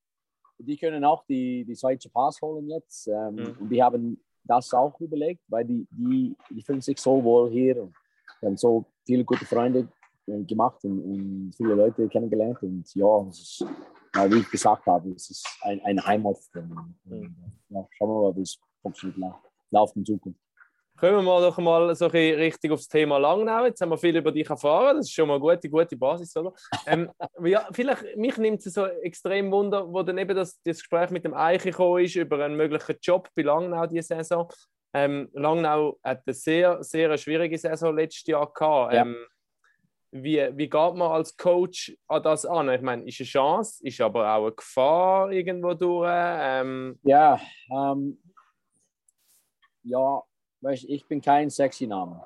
[0.59, 3.09] die können auch die, die Schweizer Pass holen jetzt.
[3.09, 3.57] Ähm, Mhm.
[3.59, 7.83] Und die haben das auch überlegt, weil die, die, die fühlen sich so wohl hier.
[7.83, 7.95] Und
[8.43, 9.89] haben so viele gute Freunde
[10.27, 12.63] äh, gemacht und, und viele Leute kennengelernt.
[12.63, 13.65] Und ja, ist,
[14.15, 16.39] wie ich gesagt habe, es ist ein, eine Heimat.
[16.55, 17.29] Und, äh,
[17.69, 19.35] ja, schauen wir mal, wie es funktioniert
[19.71, 20.41] läuft in Zukunft.
[21.01, 23.67] Kommen wir mal doch mal so ein bisschen richtig aufs Thema Langnau.
[23.67, 24.97] Jetzt haben wir viel über dich erfahren.
[24.97, 26.53] Das ist schon mal eine gute, gute Basis, oder?
[26.87, 27.09] Ähm,
[27.45, 31.25] ja, vielleicht, mich nimmt es so extrem Wunder, wo dann eben das, das Gespräch mit
[31.25, 34.51] dem Eiche gekommen ist über einen möglichen Job bei Langnau diese Saison.
[34.93, 38.95] Ähm, Langnau hat eine sehr, sehr schwierige Saison letztes Jahr gehabt.
[38.95, 39.03] Ja.
[39.03, 39.17] Ähm,
[40.11, 42.71] wie, wie geht man als Coach an das an?
[42.71, 46.11] Ich meine, ist eine Chance, ist aber auch eine Gefahr irgendwo durch.
[46.11, 47.39] Ähm, Ja,
[47.71, 48.19] ähm,
[49.85, 50.23] ja,
[50.63, 52.23] ich bin kein sexy Name.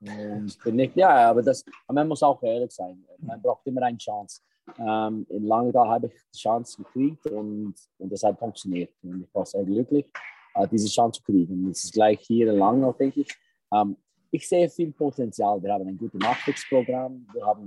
[0.00, 3.04] Und bin nicht, ja, aber das, man muss auch ehrlich sein.
[3.18, 4.42] Man braucht immer eine Chance.
[4.78, 8.90] Ähm, in Langenthal habe ich die Chance gekriegt und, und das hat funktioniert.
[9.02, 10.06] Und ich war sehr glücklich,
[10.54, 11.64] äh, diese Chance zu kriegen.
[11.64, 13.28] Und es ist gleich hier in Langenthal, denke ich.
[13.72, 13.96] Ähm,
[14.30, 15.62] ich sehe viel Potenzial.
[15.62, 17.26] Wir haben ein gutes Nachwuchsprogramm.
[17.32, 17.66] Wir haben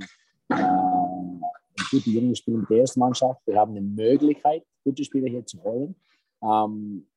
[0.49, 3.41] äh, gute junge Spieler mit der ersten Mannschaft.
[3.45, 5.95] Wir haben eine Möglichkeit, gute Spieler hier zu holen.
[6.41, 7.07] Ähm,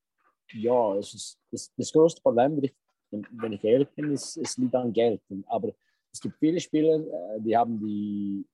[0.53, 2.75] ja, es ist, das, das größte Problem, wenn ich,
[3.11, 5.20] wenn ich ehrlich bin, ist, es liegt an Geld.
[5.29, 5.73] Und, aber
[6.12, 8.46] es gibt viele Spieler, äh, die haben die,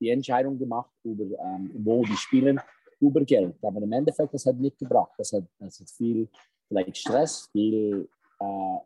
[0.00, 2.60] die Entscheidung gemacht, über, ähm, wo die spielen,
[3.00, 3.56] über Geld.
[3.62, 5.12] Aber im Endeffekt, das hat nicht gebracht.
[5.18, 6.28] Das hat, das hat viel
[6.68, 8.08] vielleicht Stress, viel
[8.40, 8.78] äh,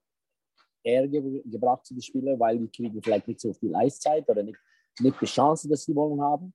[0.84, 4.58] Ärger gebracht zu den Spielern, weil die kriegen vielleicht nicht so viel Eiszeit oder nicht,
[5.00, 6.52] nicht die Chance, dass sie wollen haben.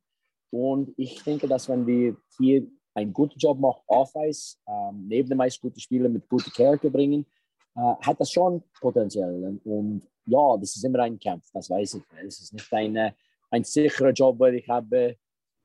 [0.52, 5.42] Und ich denke, dass wenn wir hier einen guten Job machen, off-Ice, ähm, neben dem
[5.42, 7.26] Eis gute Spieler mit gutem Charakter bringen,
[7.76, 9.60] äh, hat das schon Potenzial.
[9.64, 12.04] Und ja, das ist immer ein Kampf, das weiß ich.
[12.26, 13.12] Es ist nicht ein, äh,
[13.52, 15.18] ein sicherer Job, weil ich habe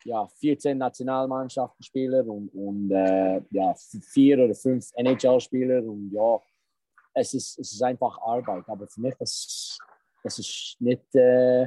[0.05, 6.41] ja, 14 Nationalmannschaften-Spieler und, und äh, ja, vier oder fünf NHL-Spieler und ja,
[7.15, 8.69] es ist, es ist einfach Arbeit.
[8.69, 9.79] Aber für mich, das,
[10.23, 11.63] das ist nicht, äh,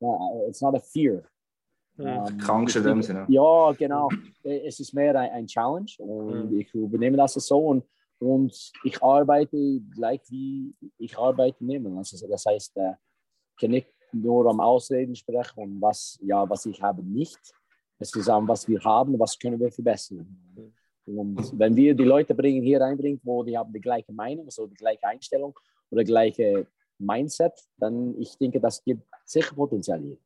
[0.00, 0.18] ja,
[0.48, 1.22] it's not a fear.
[1.96, 2.06] hm.
[2.06, 3.26] Ähm, Krankst in ich dem Sinne.
[3.28, 4.08] Ja, genau.
[4.42, 6.60] Es ist mehr ein, ein Challenge und Mhm.
[6.60, 7.84] ich übernehme das so und,
[8.24, 11.96] und ich arbeite gleich wie ich arbeite nehme.
[11.98, 12.92] Also das heißt, äh,
[13.50, 17.38] ich kann nicht nur am Ausreden sprechen und was, ja, was ich habe nicht.
[17.98, 20.26] Es ist an, was wir haben, was können wir verbessern.
[21.06, 24.66] Und wenn wir die Leute bringen, hier reinbringen, wo die haben die gleiche Meinung, so
[24.66, 25.54] die gleiche Einstellung
[25.90, 26.66] oder gleiche
[26.98, 30.16] Mindset, dann ich denke, das gibt sicher Potenzial hier.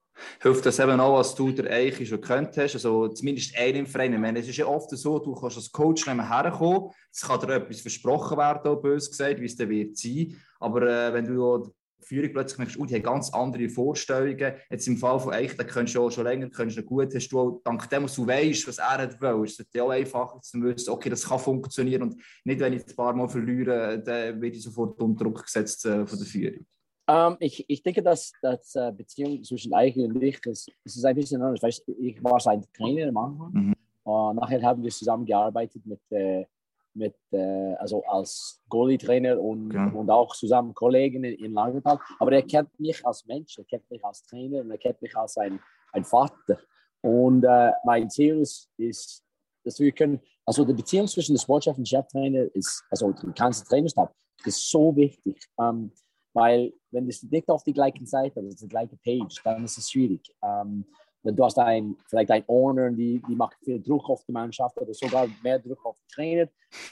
[0.41, 2.75] Hilft das eben auch, was du der eigentlich schon gekannt hast?
[2.75, 4.13] Also zumindest einen im Verein.
[4.13, 6.91] Ich meine, es ist ja oft so, du kannst als Coach nicht mehr herkommen.
[7.13, 10.37] Es kann dir etwas versprochen werden, auch bös gesagt, wie es dann wird sein.
[10.61, 14.55] Aber äh, wenn du die Führung plötzlich merkst, die haben ganz andere Vorstellungen.
[14.71, 17.29] Jetzt im Fall von Eich, da kennst du auch schon länger, kennst du gut, hast
[17.29, 20.41] du auch, dank dem, was du weißt, was er hat will, ist es auch einfacher
[20.41, 24.41] zu wissen, okay, das kann funktionieren und nicht, wenn ich ein paar Mal verliere, dann
[24.41, 26.67] werde ich sofort unter Druck gesetzt äh, von der Führung.
[27.09, 31.15] Ähm, ich, ich denke, dass die äh, Beziehung zwischen Eichel und ich ist, ist ein
[31.15, 31.63] bisschen anders.
[31.63, 33.53] Weißt, ich war sein Trainer am Anfang.
[33.53, 33.75] Mhm.
[34.05, 36.45] Äh, nachher haben wir zusammengearbeitet mit, äh,
[36.93, 39.89] mit äh, also als Goalie-Trainer und, Ja.
[39.89, 41.99] und auch zusammen Kollegen in, in Langenthal.
[42.19, 45.17] Aber er kennt mich als Mensch, er kennt mich als Trainer und er kennt mich
[45.17, 45.59] als ein,
[45.93, 46.59] ein Vater.
[47.01, 49.25] Und äh, mein Ziel ist, ist,
[49.65, 53.65] dass wir können, also die Beziehung zwischen dem Sportchef und Cheftrainer ist, also der ganze
[53.65, 54.13] Trainerstab,
[54.45, 55.41] ist so wichtig.
[55.59, 55.93] Ähm,
[56.33, 59.91] weil wenn es nicht auf die gleichen Seite, also die gleiche Page, dann ist es
[59.91, 60.35] schwierig.
[60.43, 60.85] Ähm,
[61.23, 64.81] wenn du hast ein, vielleicht ein Owner, die, die macht viel Druck auf die Mannschaft
[64.81, 66.49] oder sogar mehr Druck auf den Trainer.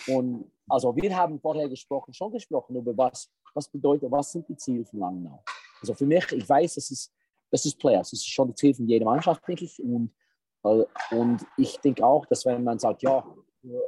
[0.09, 4.57] Und also wir haben vorher gesprochen, schon gesprochen über was, was bedeutet, was sind die
[4.57, 5.43] Ziele von Langnau.
[5.81, 7.13] Also für mich, ich weiß, das ist,
[7.51, 9.81] das ist Players, das ist schon das Ziel von jeder Mannschaft, denke ich.
[9.81, 10.13] Und,
[10.65, 13.25] äh, und ich denke auch, dass wenn man sagt, ja,
[13.63, 13.81] wir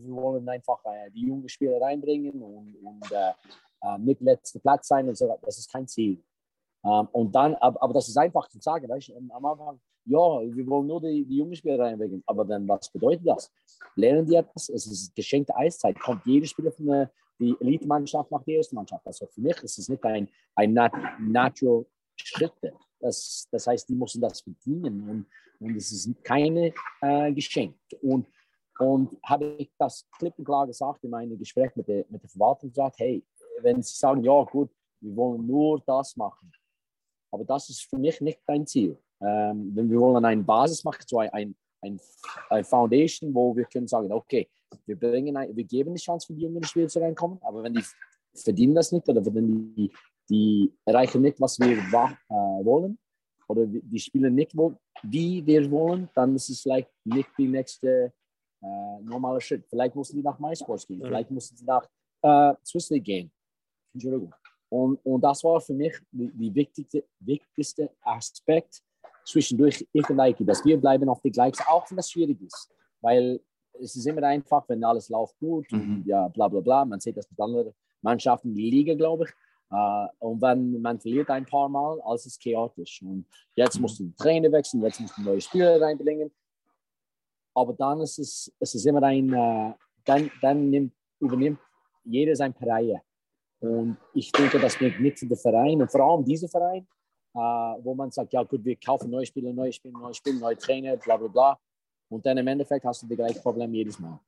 [0.00, 3.12] wir wollen einfach äh, die jungen Spieler reinbringen und, und
[3.82, 6.22] äh, nicht letzter Platz sein und so, das ist kein Ziel.
[6.84, 10.18] Ähm, und dann, aber, aber das ist einfach zu sagen, weißt, du, am Anfang, ja,
[10.18, 13.52] wir wollen nur die, die jungen Spieler reinbringen, aber dann, was bedeutet das?
[13.94, 14.68] Lernen die etwas?
[14.68, 15.98] Es ist geschenkte Eiszeit.
[16.00, 19.06] Kommt jeder Spieler von der die Elite-Mannschaft nach der ersten Mannschaft?
[19.06, 22.52] Also für mich ist es nicht ein, ein nat natural Schritt.
[23.00, 25.26] Das, das heißt, die müssen das verdienen und,
[25.60, 27.76] und es ist keine äh, Geschenk.
[28.00, 28.26] Und,
[28.78, 32.30] und habe ich das klipp und klar gesagt in meinem Gespräch mit der, mit der
[32.30, 33.24] Verwaltung gesagt, hey,
[33.60, 36.52] wenn sie sagen, ja gut, wir wollen nur das machen,
[37.30, 38.98] aber das ist für mich nicht dein Ziel.
[39.20, 42.00] Ähm, wenn wir wollen eine Basis machen, so ein, ein,
[42.50, 44.48] ein, Foundation, wo wir können sagen, okay,
[44.86, 47.74] wir, bringen ein, wir geben die Chance für die jungen Spieler zu reinkommen, aber wenn
[47.74, 47.84] die
[48.34, 49.92] verdienen das nicht oder wenn die,
[50.28, 52.98] die erreichen nicht, was wir äh, wollen
[53.48, 54.54] oder die spielen nicht,
[55.02, 58.12] wie wir wollen, dann ist es vielleicht nicht die nächste
[58.62, 59.66] äh, normale Schritt.
[59.68, 61.86] Vielleicht müssen die nach MySports gehen, vielleicht müssen sie nach
[62.22, 63.32] äh, Swiss League gehen.
[63.94, 64.34] Entschuldigung.
[64.68, 68.82] Und, und das war für mich die, die wichtigste, wichtigste Aspekt
[69.24, 72.70] zwischendurch ich und Eike, dass wir bleiben auf die gleiche, auch wenn das schwierig ist.
[73.00, 73.40] Weil
[73.80, 76.02] es ist immer einfach, wenn alles läuft gut und Mhm.
[76.06, 76.84] ja, bla bla bla.
[76.84, 79.30] Man sieht das mit anderen Mannschaften der Liga, glaube ich.
[79.70, 83.02] Äh, und wenn man verliert ein paar Mal, alles ist chaotisch.
[83.02, 83.26] Und
[83.56, 86.30] jetzt musst du den Trainer wechseln, jetzt musst du neue Spieler reinbringen.
[87.54, 89.74] Aber dann ist es, es ist immer ein, äh,
[90.04, 91.58] dann, dann nimmt, übernimmt
[92.04, 93.02] jeder sein Reihe.
[93.62, 96.84] Und ich denke, das bringt nichts für den Verein und vor allem dieser Verein,
[97.34, 100.56] äh, wo man sagt, ja gut, wir kaufen neue Spieler, neue Spieler, neue Spieler, neue
[100.56, 101.58] Trainer, bla bla bla.
[102.08, 104.18] Und dann im Endeffekt hast du die gleichen Probleme jedes Mal.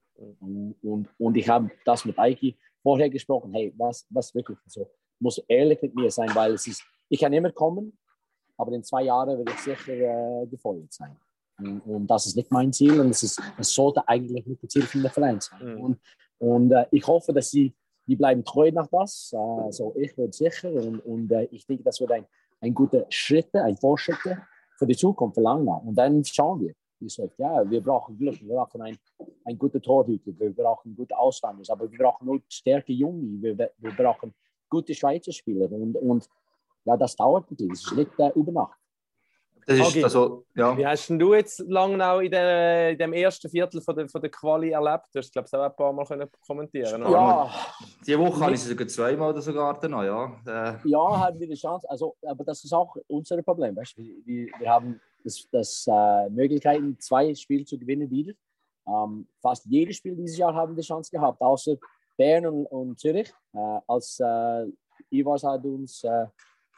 [0.41, 4.89] Und, und, und ich habe das mit Eiki vorher gesprochen, hey, was, was wirklich so,
[5.19, 7.99] muss ehrlich mit mir sein, weil es ist, ich kann immer kommen,
[8.57, 11.17] aber in zwei Jahren werde ich sicher äh, gefeuert sein.
[11.59, 14.71] Und, und das ist nicht mein Ziel und es, ist, es sollte eigentlich nicht das
[14.71, 15.75] Ziel von der Verein sein.
[15.75, 15.81] Mhm.
[15.81, 16.01] Und,
[16.39, 17.75] und äh, ich hoffe, dass sie
[18.07, 19.33] die bleiben treu nach das.
[19.33, 22.27] Äh, so ich werde sicher und, und äh, ich denke, das wird ein,
[22.61, 24.19] ein guter Schritt, ein Fortschritt
[24.77, 25.83] für die Zukunft, für Langnau.
[25.87, 26.75] Und dann schauen wir.
[27.01, 28.97] Wie gesagt, ja, wir brauchen Glück, wir brauchen ein,
[29.45, 33.91] ein guter Torhüter, wir brauchen gute Ausländer, aber wir brauchen auch starke Junge, wir, wir
[33.97, 34.33] brauchen
[34.71, 36.29] gute Schweizer Spieler und, und
[36.85, 38.79] ja, das dauert bisschen, das ist nicht äh, über Nacht.
[39.67, 40.77] Das ist also, ja.
[40.77, 44.21] Wie hast denn du jetzt Langnau in, der, in dem ersten Viertel von der, von
[44.21, 45.05] der Quali erlebt?
[45.13, 47.13] Du hast, glaube ich, auch ein paar Mal können kommentieren oder?
[47.13, 47.51] Ja,
[48.07, 50.27] Die Woche habe ich sie sogar zweimal oder sogar noch, ja.
[50.47, 51.89] Äh, ja, haben wir die Chance.
[51.89, 53.75] Also, aber das ist auch unser Problem.
[53.77, 53.97] Weißt?
[53.97, 58.35] Wir, wir, wir haben das, das äh, Möglichkeiten, zwei Spiele zu gewinnen wieder.
[58.87, 61.77] Ähm, fast jedes Spiel dieses Jahr haben wir die Chance gehabt, außer
[62.17, 63.33] Bern und, und Zürich.
[63.55, 64.67] Äh, als äh,
[65.11, 66.27] Ivars hat uns, äh,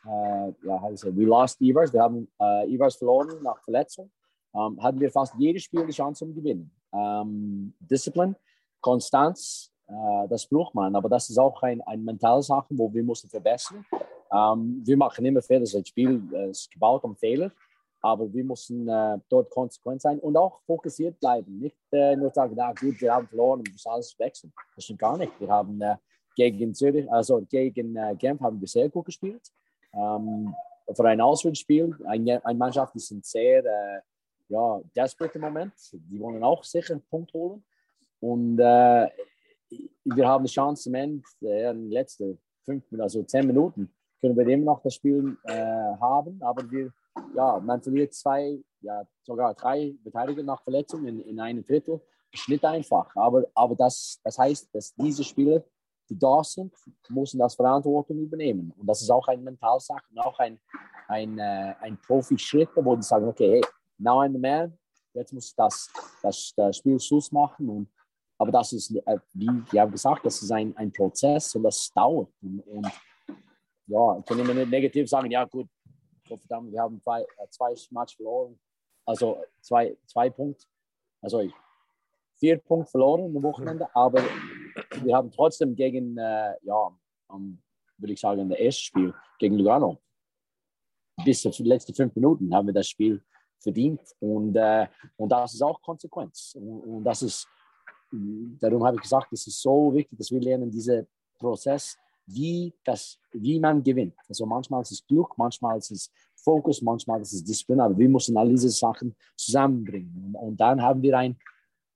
[0.06, 1.92] ja, how to say, we lost Ivars.
[1.92, 4.10] Wir haben äh, Ivars verloren nach Verletzung.
[4.54, 6.70] Ähm, hatten wir fast jedes Spiel die Chance zum Gewinnen.
[6.92, 8.34] Ähm, Discipline,
[8.80, 13.02] Konstanz, äh, das braucht man, aber das ist auch ein, ein mentale Sache, wo wir
[13.02, 13.84] müssen verbessern.
[14.32, 17.52] Ähm, wir machen immer Fehler, das Spiel ist gebaut um Fehler,
[18.00, 21.58] aber wir müssen äh, dort konsequent sein und auch fokussiert bleiben.
[21.58, 24.52] Nicht äh, nur sagen, na gut, wir haben verloren und müssen alles wechseln.
[24.74, 25.38] Das stimmt gar nicht.
[25.38, 25.82] Wir haben
[26.34, 29.42] gegen Zürich, also gegen Genf haben wir sehr gut gespielt.
[29.96, 30.54] Ähm,
[30.94, 34.00] für ein Auswärtsspiel, eine, eine Mannschaft, die sind sehr äh,
[34.48, 35.72] ja, desperate im Moment.
[35.92, 37.64] Die wollen auch sicher einen Punkt holen.
[38.20, 39.08] Und äh,
[40.04, 44.36] wir haben die Chance im Ende, äh, in den letzten fünf, also zehn Minuten, können
[44.36, 46.40] wir immer noch das Spiel äh, haben.
[46.42, 46.92] Aber wir,
[47.34, 52.00] ja, man verliert zwei, ja, sogar drei Verteidiger nach Verletzung in, in einem Drittel.
[52.48, 53.14] Nicht einfach.
[53.16, 55.64] Aber, aber das, das heißt, dass diese Spieler,
[56.08, 56.72] die da sind,
[57.08, 58.72] müssen das Verantwortung übernehmen.
[58.78, 60.58] Und das ist auch eine Mentalsache und auch ein,
[61.08, 63.62] ein, äh, ein Profi-Schritt, wo die sagen, okay, hey,
[63.98, 64.78] now I'm the man,
[65.14, 65.90] jetzt muss ich das,
[66.22, 67.68] das, das Spiel Schluss machen.
[67.68, 67.88] Und,
[68.38, 71.90] aber das ist, äh, wie ich habe gesagt, das ist ein, ein Prozess und das
[71.92, 72.30] dauert.
[72.42, 72.86] Und, und
[73.86, 75.68] ja, ich kann immer nicht negativ sagen, ja gut,
[76.26, 78.58] verdammt, wir haben zwei, zwei Match verloren,
[79.04, 80.66] also zwei, zwei Punkte,
[81.22, 81.48] also
[82.34, 84.22] vier Punkte verloren am Wochenende, aber
[85.02, 86.90] wir haben trotzdem gegen, äh, ja,
[87.28, 87.58] am,
[87.98, 89.98] würde ich sagen, das erste Spiel gegen Lugano,
[91.24, 93.22] bis zu den letzten fünf Minuten haben wir das Spiel
[93.58, 94.86] verdient und, äh,
[95.16, 97.48] und das ist auch Konsequenz und, und das ist,
[98.60, 101.06] darum habe ich gesagt, es ist so wichtig, dass wir lernen, diese
[101.38, 104.14] Prozess, wie, das, wie man gewinnt.
[104.28, 108.08] Also manchmal ist es Glück, manchmal ist es Fokus, manchmal ist es Disziplin, aber wir
[108.08, 110.12] müssen all diese Sachen zusammenbringen.
[110.16, 111.36] Und, und dann haben wir ein,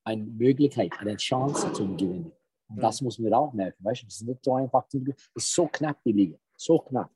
[0.04, 2.32] eine Möglichkeit, eine Chance zu gewinnen.
[2.76, 3.84] Das müssen wir auch merken.
[3.84, 4.84] Weißt es ist nicht so einfach.
[4.92, 6.36] Es ist so knapp, die Liga.
[6.56, 7.10] So knapp.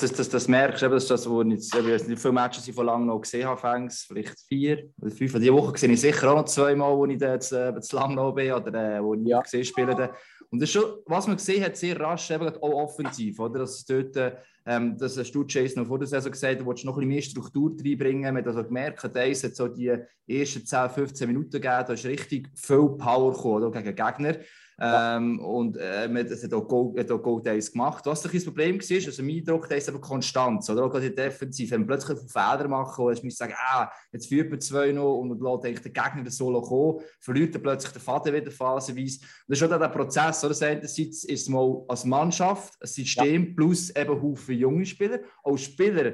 [0.00, 2.74] Das, das, das merkst du, das ist das, wo ich jetzt, nicht, viele Matches ich
[2.74, 5.32] von lange noch gesehen habe, fängs, vielleicht vier oder fünf.
[5.34, 8.14] Diese Woche sehe ich sicher auch noch zweimal, wo ich da jetzt, äh, zu lang
[8.14, 9.42] noch bin oder äh, wo ich Ja.
[9.42, 10.14] gesehen spiele.
[10.50, 13.60] Und das ist schon, was man gesehen hat, sehr rasch, eben auch offensiv, oder?
[13.60, 16.64] Dass es dort, äh, ähm, das hast du, Jason, noch vor der Saison gesagt, du
[16.64, 18.34] wolltest noch ein bisschen mehr Struktur reinbringen.
[18.34, 19.94] Man hat also gemerkt, eins hat so die
[20.26, 23.82] ersten 10, 15 Minuten gegeben, da ist richtig viel Power gekommen, oder?
[23.82, 24.36] gegen Gegner.
[24.84, 28.04] Ähm, und äh, man, es hat auch Goal, hat auch Goal Days gemacht.
[28.04, 30.68] Was doch das Problem war, also mein Eindruck, da ist aber Konstanz.
[30.68, 33.88] Oder auch gerade in der Defensive, wenn man plötzlich Fehler machen und musst sagen, ah,
[34.10, 37.60] jetzt führt man zwei noch und man lässt eigentlich den Gegner Solo kommen, verliert er
[37.60, 39.20] plötzlich den Faden wieder phasenweise.
[39.20, 40.44] Und das ist schon der Prozess.
[40.44, 40.66] Oder?
[40.66, 45.20] Einerseits ist es mal als Mannschaft, ein System plus eben Haufen junge Spieler.
[45.44, 46.12] Auch Spieler,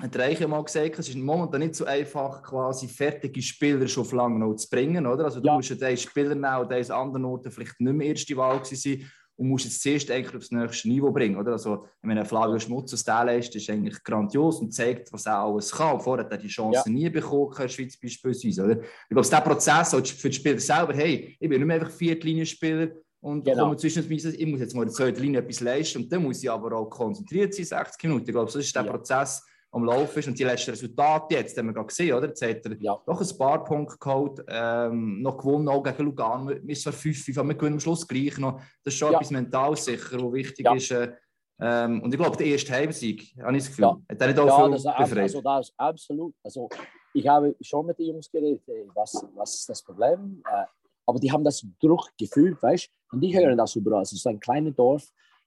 [0.00, 4.12] hat Reiche mal gesagt, es ist momentan nicht so einfach, quasi fertige Spieler schon auf
[4.12, 5.06] lange noch zu bringen.
[5.06, 5.24] Oder?
[5.26, 5.54] Also du Ja.
[5.54, 9.08] musst ja diesen Spieler nehmen, und an anderen Orten vielleicht nicht mehr erste Wahl sein
[9.36, 11.36] und musst jetzt zuerst eigentlich aufs nächste Niveau bringen.
[11.36, 11.52] Oder?
[11.52, 15.38] Also, ich meine, Flavio Schmutz aus der leistet, ist eigentlich grandios und zeigt, was er
[15.38, 15.98] alles kann.
[16.00, 16.92] Vorher hat er die Chance Ja.
[16.92, 18.64] nie bekommen, in der Schweiz beispielsweise.
[18.64, 18.80] Oder?
[18.82, 22.88] Ich glaube, der Prozess für die Spieler selber, hey, ich bin nicht mehr einfach Viertlinienspieler
[23.20, 23.64] und Genau.
[23.64, 26.42] komme zwischen ich muss jetzt mal in der zweiten Linie etwas leisten und dann muss
[26.42, 28.26] ich aber auch konzentriert sein, 60 Minuten.
[28.26, 28.90] Ich glaube, das ist der Ja.
[28.92, 29.42] Prozess,
[29.74, 30.28] am Laufen ist.
[30.28, 32.28] Und die letzten Resultate jetzt, haben wir gerade gesehen, oder?
[32.28, 32.98] Jetzt hat er Ja.
[33.06, 36.48] doch ein paar Punkte geholt, ähm, noch gewonnen, auch gegen Lugano.
[36.50, 38.60] Wir sind zwar 5-5, aber wir gewinnen am Schluss gleich noch.
[38.84, 39.18] Das ist schon Ja.
[39.18, 40.74] etwas mental sicher, was wichtig Ja.
[40.74, 40.90] ist.
[40.92, 41.12] Äh,
[41.60, 43.98] ähm, und ich glaube, der erste Heimsieg, habe ich das Gefühl, Ja.
[44.10, 45.18] hat er nicht auch Ja, viel das befreit.
[45.22, 46.34] also, das ist absolut.
[46.42, 46.68] Also,
[47.12, 50.42] ich habe schon mit den Jungs geredet, ey, was, was ist das Problem?
[50.50, 50.64] Äh,
[51.06, 53.16] aber die haben das Druck gefühlt, weißt du?
[53.16, 54.02] Und die hören das überall.
[54.02, 55.04] Es ist ein kleines Dorf.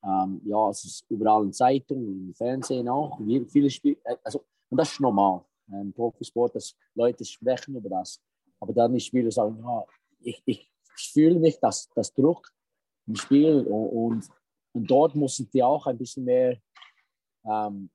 [0.07, 3.19] Ähm, ja, es ist überall in Zeitungen, im Fernsehen auch.
[3.19, 5.43] Wie- Viele Spiele, äh, also, und das ist normal.
[5.69, 8.21] Im Profisport, dass Leute sprechen über das.
[8.59, 9.83] Aber dann die Spieler sagen, ja,
[10.21, 12.49] ich, ich fühle nicht das, das Druck
[13.05, 13.67] im Spiel.
[13.67, 14.29] Und,
[14.73, 16.57] und, dort mussten die auch ein bisschen mehr
[17.45, 17.89] ähm,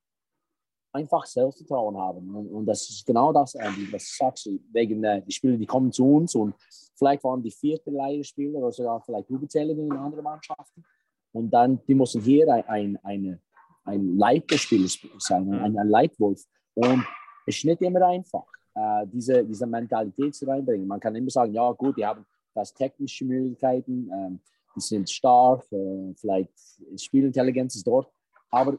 [0.92, 2.34] einfach Selbstvertrauen haben.
[2.34, 5.66] Und, und das ist genau das, Andy, was du sagst, wegen äh, die Spieler, die
[5.66, 6.54] kommen zu uns und
[6.94, 10.84] vielleicht waren die vierte Reihe Spieler oder sogar vielleicht Überzählige in anderen Mannschaften.
[11.32, 13.40] Und dann, die müssen hier ein, ein, eine,
[13.84, 16.42] ein Leiterspieler sein, ein, ein Leitwolf.
[16.74, 17.04] Und
[17.46, 20.86] es ist nicht immer einfach, äh, diese, diese Mentalität zu reinbringen.
[20.86, 24.40] Man kann immer sagen, ja gut, die haben das technische Möglichkeiten, ähm,
[24.76, 26.52] die sind stark, äh, vielleicht
[26.96, 28.10] Spielintelligenz ist dort,
[28.50, 28.78] aber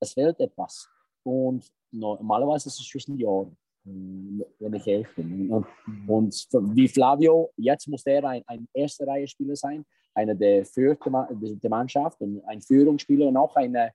[0.00, 0.88] es fehlt etwas.
[1.22, 5.50] Und normalerweise ist es zwischen die Ohren, mh, wenn ich ehrlich bin.
[5.50, 5.66] Und,
[6.06, 11.04] und wie Flavio, jetzt muss er ein, ein erste Reihe Spieler sein, einer der führt
[11.04, 13.92] der Ma- der Mannschaft und ein Führungsspieler und auch eine,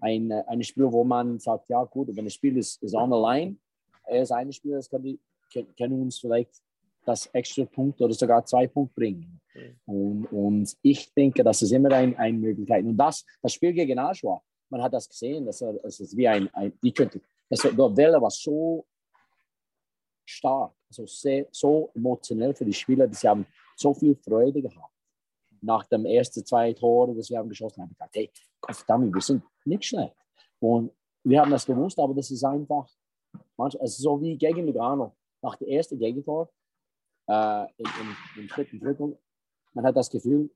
[0.00, 3.18] eine, eine Spieler, wo man sagt, ja gut, wenn das Spiel ist, ist on the
[3.18, 3.56] line,
[4.04, 5.18] er ist ein Spieler, das kann,
[5.76, 6.50] kann, uns vielleicht
[7.04, 9.40] das extra Punkt oder sogar zwei Punkte bringen.
[9.86, 12.84] Und, und ich denke, das ist immer ein, eine Möglichkeit.
[12.84, 16.28] Und das, das Spiel gegen Aschua, man hat das gesehen, dass er, es ist wie
[16.28, 18.86] ein, ein die könnte, das, die Welle war so
[20.24, 23.44] stark, also sehr, so emotionell für die Spieler, dass sie haben
[23.76, 24.89] so viel Freude gehabt.
[25.62, 29.20] Nach dem ersten zwei Tore, das wir haben geschossen haben, gesagt, hey, Gott verdammt, wir
[29.20, 30.14] sind nicht schlecht.
[30.58, 30.92] Und
[31.24, 32.88] wir haben das gewusst, aber das ist einfach,
[33.56, 35.16] manchmal, es ist so wie gegen Lugano.
[35.42, 36.50] Nach dem ersten Gegentor,
[37.28, 39.18] äh, im, im, im dritten Drittel,
[39.72, 40.50] man hat das Gefühl,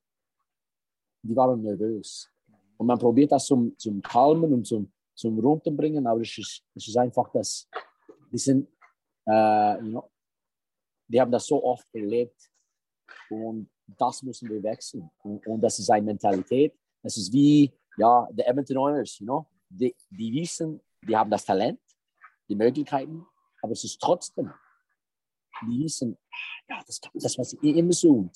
[1.22, 2.30] die waren nervös.
[2.76, 6.88] Und man probiert das zum, zum Kalmen und zum, zum Runterbringen, aber es ist, es
[6.88, 7.68] ist einfach das,
[8.30, 8.68] die sind,
[9.26, 10.10] äh, you know,
[11.06, 12.50] die haben das so oft erlebt
[13.30, 15.10] und das müssen wir wechseln.
[15.22, 16.74] Und, und das ist eine Mentalität.
[17.02, 21.44] Das ist wie, ja, die Edmonton Oilers, you know, die, die wissen, die haben das
[21.44, 21.80] Talent,
[22.48, 23.26] die Möglichkeiten,
[23.62, 24.52] aber es ist trotzdem,
[25.62, 26.16] die wissen,
[26.68, 28.30] ja, das, das was immer so.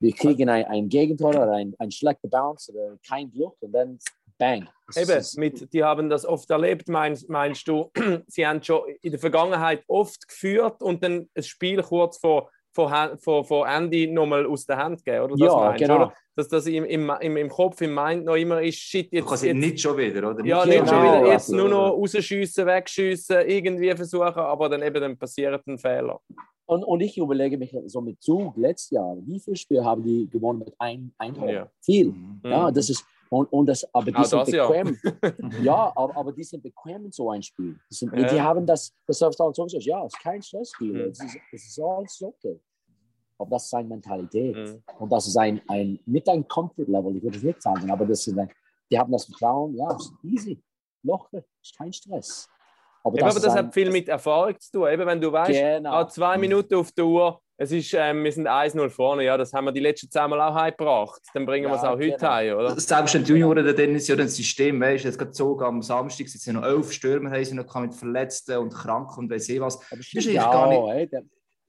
[0.00, 3.98] Wir kriegen ein, ein Gegentor oder ein, ein schlechter Bounce oder kein Glück und dann
[4.36, 4.68] bang.
[4.96, 7.90] Eben, mit, die haben das oft erlebt, meinst, meinst du,
[8.26, 12.90] sie haben schon in der Vergangenheit oft geführt und dann ein Spiel kurz vor, vor,
[12.90, 15.36] Han- vor, vor Andy nochmal aus der Hand gegeben, oder?
[15.36, 15.96] Das Ja, meinst, genau.
[15.96, 16.14] Oder?
[16.34, 19.26] Dass das im, im, im, im Kopf, im Mind noch immer ist, shit, Du jetzt,
[19.28, 20.44] kannst jetzt nicht schon wieder, oder?
[20.44, 25.00] ja, Genau, nicht schon wieder jetzt nur noch rausschiessen, wegschiessen, irgendwie versuchen, aber dann eben
[25.00, 26.20] dann passiert ein Fehler.
[26.64, 30.26] Und, und ich überlege mich so mit Zug letztes Jahr, wie viele Spiele haben die
[30.30, 31.50] gewonnen mit ein, ein Tor?
[31.50, 31.68] Ja.
[31.82, 32.06] Viel.
[32.12, 32.40] Mhm.
[32.44, 34.66] Ja, das ist, und, und das, aber die Auch sind das ja.
[34.68, 34.98] bequem.
[35.62, 37.78] Ja, aber, aber die sind bequem in so ein Spiel.
[37.90, 38.28] Die, sind, Ja.
[38.28, 41.10] die haben das, das Selbstvertrauen so gesagt, ja, es ist kein Stressspiel, Mhm.
[41.10, 42.60] es, ist, es ist alles okay.
[43.38, 44.54] aber das ist eine Mentalität.
[44.56, 44.82] Mhm.
[44.98, 48.26] Und das ist ein, ein nicht ein Comfort-Level, ich würde es nicht sagen, aber das
[48.26, 48.48] ist ein,
[48.90, 50.62] die haben das Vertrauen, ja, ist easy,
[51.02, 52.48] locker, ist kein Stress.
[53.04, 54.88] Aber Eben, aber ist das ein- hat viel mit Erfahrung zu tun.
[54.88, 55.90] Eben, wenn du weißt, Genau.
[55.92, 59.52] ah, zwei Minuten auf der Uhr, es ist, ähm, wir sind 1-0 vorne, ja, das
[59.52, 61.20] haben wir die letzten zehn Mal auch heimgebracht.
[61.34, 62.28] Dann bringen wir es Ja, auch heute genau.
[62.32, 62.80] heim, oder?
[62.80, 65.82] Selbst wenn die Junioren, dann ist ja ein System, weißt du, jetzt gerade so am
[65.82, 69.60] Samstag sind noch elf Stürmer, haben sie noch mit Verletzten und Kranken und weiss ich
[69.60, 69.76] was.
[69.90, 71.22] aber ist stimmt eigentlich ja gar nicht- auch, ey, der-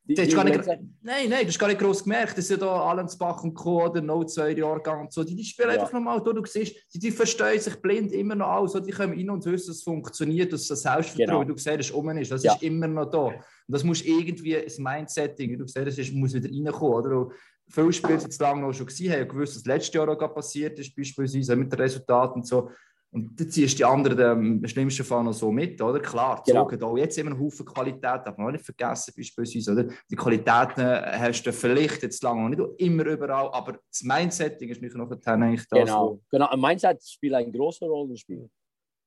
[0.05, 2.31] die- ist die gar nicht, nein, nein, das ist gar nicht gross gemerkt.
[2.37, 3.85] Das ist ja da Allensbach und Co.
[3.85, 5.23] oder No 2 Jahrgang und so.
[5.23, 5.75] Die, die spielen Ja.
[5.75, 6.33] einfach nochmal da.
[6.33, 8.73] Du siehst, die, die verstehen sich blind immer noch alles.
[8.85, 11.55] Die kommen rein und wissen, dass es funktioniert, dass das Selbstvertrauen, Genau.
[11.55, 12.31] du siehst, um ist.
[12.31, 12.53] Das Ja.
[12.53, 13.19] ist immer noch da.
[13.27, 13.35] Und
[13.67, 16.93] das muss irgendwie, das Mindsetting, du siehst, das ist, muss wieder reinkommen.
[16.95, 17.17] Oder?
[17.19, 17.33] Und
[17.69, 20.77] viele Spiele die jetzt lange noch schon gesehen haben, gewusst, was letztes Jahr auch passiert
[20.79, 22.69] ist, beispielsweise mit den Resultaten und so.
[23.13, 25.99] Und dann ziehst du die anderen im schlimmsten Fall noch so mit, oder?
[25.99, 26.63] Klar, Genau.
[26.63, 29.83] Zug hat auch jetzt immer einen Haufen Qualität, darf man auch nicht vergessen, beispielsweise, oder?
[30.09, 34.69] Die Qualitäten äh, hast du vielleicht jetzt lange noch nicht immer überall, aber das Mindsetting
[34.69, 36.51] ist nicht noch eigentlich das, Genau, genau.
[36.51, 38.49] Und Mindset spielt eine große Rolle im Spiel.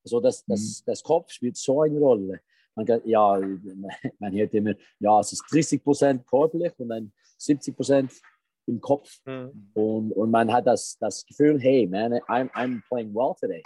[0.04, 0.82] Also das, das, Mhm.
[0.86, 2.40] das Kopf spielt so eine Rolle.
[2.76, 3.40] Man kann, ja,
[4.20, 8.12] man hört immer, ja, es ist 30 Prozent körperlich und dann 70 Prozent
[8.66, 9.18] im Kopf.
[9.24, 9.70] Mhm.
[9.74, 13.64] Und, und man hat das, das Gefühl, hey, man, I'm, I'm playing well today.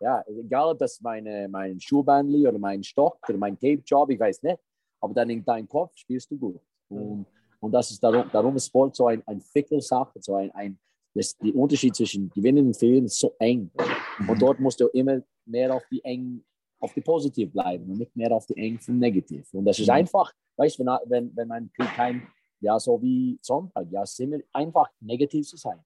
[0.00, 4.42] Ja, egal ob das meine, mein Schuhbandli oder mein Stock oder mein Tape-Job, ich weiß
[4.42, 4.58] nicht.
[5.00, 6.60] Aber dann in deinem Kopf spielst du gut.
[6.88, 7.26] Und,
[7.60, 9.40] und das ist darum, darum ist Sport so ein, ein
[9.80, 10.78] Sache, so ein, ein
[11.14, 13.70] das, der Unterschied zwischen Gewinnen und Fehlen ist so eng.
[14.28, 16.44] Und dort musst du immer mehr auf die eng,
[16.78, 19.52] auf die Positiv bleiben und nicht mehr auf die eng vom Negativ.
[19.52, 22.26] Und das ist einfach, weißt du, wenn, wenn, wenn man kein,
[22.60, 25.78] ja, so wie Sonntag, ja, es ist immer einfach negativ zu sein.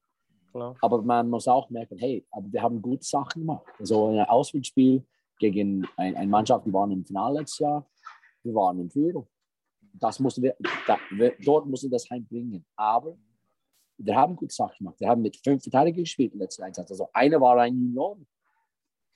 [0.55, 0.73] Klar.
[0.79, 3.65] Aber man muss auch merken, hey, aber wir haben gute Sachen gemacht.
[3.77, 5.03] Also ein Auswärtsspiel
[5.37, 7.85] gegen ein, eine Mannschaft, die waren im Finale letztes Jahr,
[8.41, 9.27] wir waren in Führung.
[9.81, 10.55] Das mussten wir,
[10.87, 12.65] da, wir, dort mussten wir das heimbringen.
[12.77, 13.17] Aber
[13.97, 14.97] wir haben gute Sachen gemacht.
[14.97, 16.89] Wir haben mit fünf Verteidigern gespielt im letzten Einsatz.
[16.89, 18.17] Also einer war ein Junior.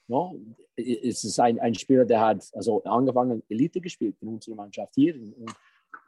[0.10, 0.38] No?
[0.76, 5.16] Es ist ein, ein Spieler, der hat also angefangen Elite gespielt in unserer Mannschaft hier.
[5.16, 5.56] Und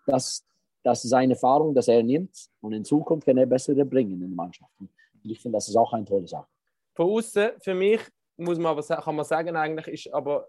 [0.06, 0.46] das,
[0.84, 4.28] das ist eine Erfahrung, dass er nimmt und in Zukunft kann er bessere bringen in
[4.28, 4.74] der Mannschaft.
[4.78, 4.90] Und
[5.24, 6.48] ich finde, das ist auch eine tolle Sache.
[6.96, 8.02] Von außen, für mich,
[8.38, 10.48] muss man aber, kann man sagen, eigentlich ist aber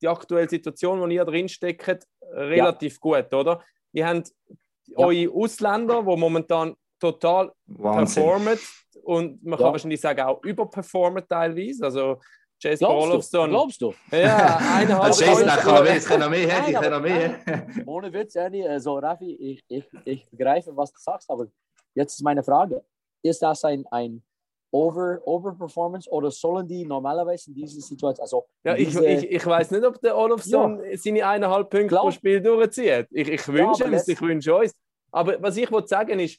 [0.00, 3.62] die aktuelle Situation, wo ihr drin steckt, relativ gut, oder?
[3.92, 4.32] Ihr habt
[4.86, 4.98] Ja.
[5.06, 8.22] eure Ausländer, die momentan total Wahnsinn.
[8.22, 8.58] performen
[9.02, 9.72] und man kann Ja.
[9.72, 11.84] wahrscheinlich sagen, auch überperformen teilweise.
[11.84, 12.20] Also
[12.62, 12.86] du?
[12.86, 13.50] Olofsson.
[13.50, 13.94] Glaubst du?
[14.10, 17.00] Ja, eineinhalb Also, Jason, ich kann noch mehr, ich kann noch mehr, ich kann noch
[17.00, 17.40] mehr.
[17.86, 21.46] Ohne Witz, Ernie, also Raffi, ich, ich, ich begreife, was du sagst, aber
[21.94, 22.84] jetzt ist meine Frage:
[23.22, 24.22] Ist das ein, ein
[24.70, 29.46] Over, Overperformance oder sollen die normalerweise in dieser Situation, also Ja, ich, diese, ich, ich
[29.46, 33.06] weiß nicht, ob der Olofsson seine eineinhalb Punkte Glaub- pro Spiel durchzieht.
[33.10, 34.74] Ich, ich wünsche aber es, ich wünsche uns.
[35.10, 36.38] Aber was ich wollte sagen ist,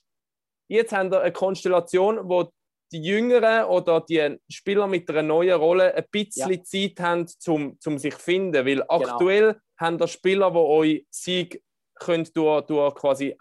[0.68, 2.50] jetzt haben wir eine Konstellation, wo
[2.92, 7.98] die Jüngeren oder die Spieler mit einer neuen Rolle ein bisschen Zeit haben, zum, zum
[7.98, 8.54] sich zu finden.
[8.54, 8.86] Weil Genau.
[8.90, 11.64] aktuell haben da Spieler, die euch Sieg
[11.96, 13.36] können durch, durch quasi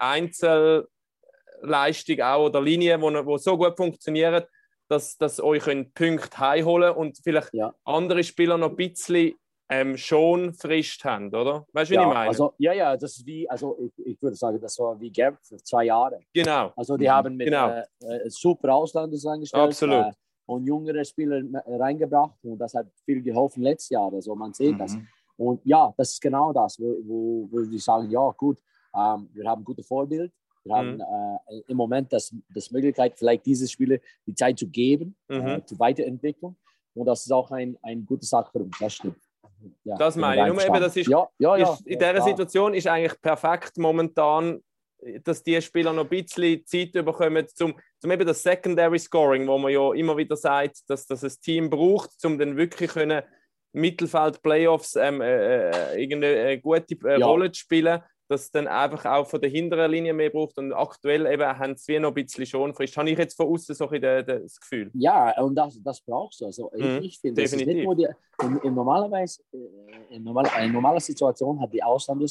[1.61, 4.43] Einzelleistung auch oder Linien, die wo so gut funktionieren,
[4.87, 7.73] dass, dass euch Punkte heimholen und vielleicht Ja.
[7.85, 9.33] andere Spieler noch ein bisschen
[9.71, 11.65] ähm, schon Frist haben, oder?
[11.73, 12.29] Weißt du, wie ja, ich meine?
[12.29, 15.37] Also, ja, ja, das ist wie, also ich, ich würde sagen, das war wie Gerd
[15.43, 16.21] für zwei Jahre.
[16.33, 16.73] genau.
[16.75, 17.69] Also die haben mit genau.
[17.69, 20.05] äh, äh, super Ausländer eingestellt Absolut.
[20.05, 20.11] Äh,
[20.47, 24.11] und jüngere Spieler äh, reingebracht und das hat viel geholfen letztes Jahr.
[24.11, 24.95] Also man sieht das.
[24.95, 25.07] Mhm.
[25.37, 28.57] Und ja, das ist genau das, wo, wo, wo die sagen, ja gut,
[28.95, 30.33] ähm, wir haben gute Vorbild.
[30.65, 31.01] Wir haben Mhm.
[31.49, 35.47] äh, im Moment das, das Möglichkeit, vielleicht diese Spieler die Zeit zu geben, Mhm.
[35.47, 36.55] äh, zur Weiterentwicklung.
[36.93, 38.77] Und das ist auch ein, eine gute Sache für uns.
[38.79, 39.17] Das stimmt.
[39.83, 40.53] Ja, Das meine ich.
[40.53, 42.21] Nur eben, das ist- ja, ja, ja, ist, in dieser.
[42.21, 44.61] Situation ist eigentlich perfekt momentan,
[45.23, 49.57] dass die Spieler noch ein bisschen Zeit bekommen, zum, zum eben das Secondary Scoring, wo
[49.57, 53.21] man ja immer wieder sagt, dass das ein Team braucht, um dann wirklich können
[53.71, 57.21] Mittelfeld Playoffs ähm, äh, äh, irgendeine äh, gute äh.
[57.23, 61.25] Rolle zu spielen, dass dann einfach auch von der hinteren Linie mehr braucht und aktuell
[61.25, 62.95] eben haben sie noch ein bisschen schon frisch.
[62.95, 64.91] Habe ich jetzt von außen so ein das Gefühl.
[64.93, 66.45] Ja, und das, das brauchst du.
[66.45, 67.87] Also Mhm, ich finde, es definitiv.
[67.87, 72.27] nicht die, in, in normalerweise, äh, in normal, eine normale Situation hat die Ausländer,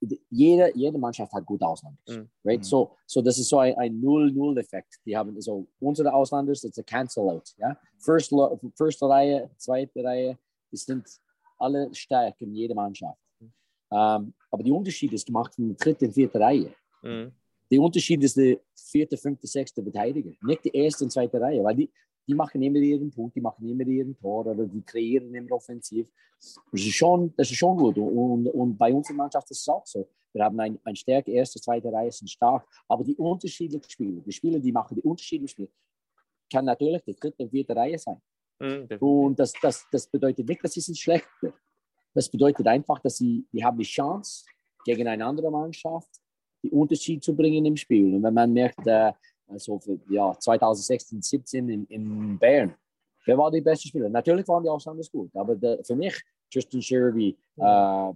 [0.00, 1.98] die- jede, jede Mannschaft hat gute Ausländer.
[2.08, 2.28] Mhm.
[2.44, 2.58] Right?
[2.58, 2.64] Mhm.
[2.64, 4.96] So, so das ist so ein, ein Null-Null-Effekt.
[5.06, 7.54] Die haben so unsere Ausländer, das ist ein Cancel-Out.
[7.58, 7.78] Ja?
[8.00, 8.34] First,
[8.76, 10.36] Firste Reihe, zweite Reihe,
[10.72, 11.06] die sind
[11.56, 13.20] alle stark in jeder Mannschaft.
[13.90, 16.74] Ähm, aber der Unterschied ist gemacht von der dritten und vierten Reihe.
[17.02, 17.32] Mhm.
[17.70, 21.76] Der Unterschied ist der vierte, fünfte, sechste Verteidiger, nicht die erste und zweite Reihe, weil
[21.76, 21.90] die,
[22.26, 26.08] die machen immer ihren Punkt, die machen immer ihren Tor oder die kreieren immer offensiv.
[26.72, 27.98] Das ist schon, das ist schon gut.
[27.98, 30.08] Und, und bei unserer Mannschaft ist es auch so.
[30.32, 34.32] Wir haben ein, ein Stärke, erste, zweite Reihe sind stark, aber die unterschiedlichen Spieler, die
[34.32, 35.68] Spieler, die machen die unterschiedlichen Spiele,
[36.52, 38.20] kann natürlich die dritte und vierte Reihe sein.
[38.60, 38.88] Mhm.
[39.00, 41.52] Und das, das, das bedeutet nicht, dass sie sind schlechter.
[42.18, 44.44] Das bedeutet einfach, dass sie die haben die Chance,
[44.84, 46.08] gegen eine andere Mannschaft
[46.64, 48.12] die Unterschied zu bringen im Spiel.
[48.16, 49.12] Und wenn man merkt, äh,
[49.46, 52.74] also für, ja, 2016, 17 in, in Bayern,
[53.24, 54.08] wer war die beste Spieler?
[54.08, 58.14] Natürlich waren die auch anders gut, aber der, für mich, Justin Sherby, äh, ja,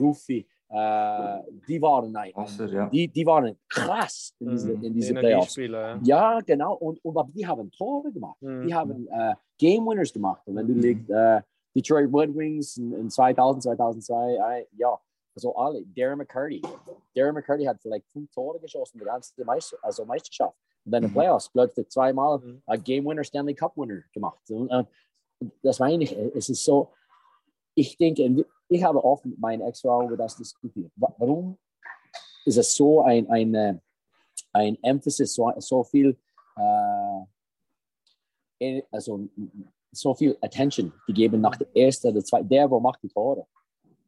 [0.00, 2.90] Rufi, äh, die waren ein, Wasser, ja.
[2.90, 5.56] die, die waren krass in diese, Mhm, in diese Playoffs.
[5.56, 5.98] Ja.
[6.02, 6.74] Ja, genau.
[6.74, 8.36] Und, und aber die haben Tore gemacht.
[8.42, 8.66] Mhm.
[8.66, 10.42] Die haben äh, Game Winners gemacht.
[10.46, 10.80] Und wenn du Mhm.
[10.82, 11.40] legst äh,
[11.74, 14.98] Detroit Red Wings in, in 2000, 2002, äh, ja,
[15.34, 15.84] also alle.
[15.86, 16.60] Darren McCurdy.
[17.14, 20.56] Darren McCurdy hat vielleicht fünf Tore geschossen, die ganze Meister, also Meisterschaft.
[20.84, 21.18] Und dann in den Mhm.
[21.18, 22.62] Playoffs plötzlich zweimal Mhm.
[22.84, 24.40] Game Winner, Stanley Cup Winner gemacht.
[24.50, 24.84] Und, äh,
[25.62, 26.12] das meine ich.
[26.16, 26.92] Es ist so,
[27.74, 30.90] ich denke, ich habe oft mit meinen Ex-Frau über das diskutiert.
[30.96, 31.56] Wa- Warum
[32.44, 33.74] ist es so ein, ein, äh,
[34.52, 36.16] ein Emphasis, so, so viel,
[36.56, 37.20] äh,
[38.78, 39.28] eh, also
[39.92, 43.46] so viel Attention gegeben nach der ersten oder zweiten, der, wo macht die Tore.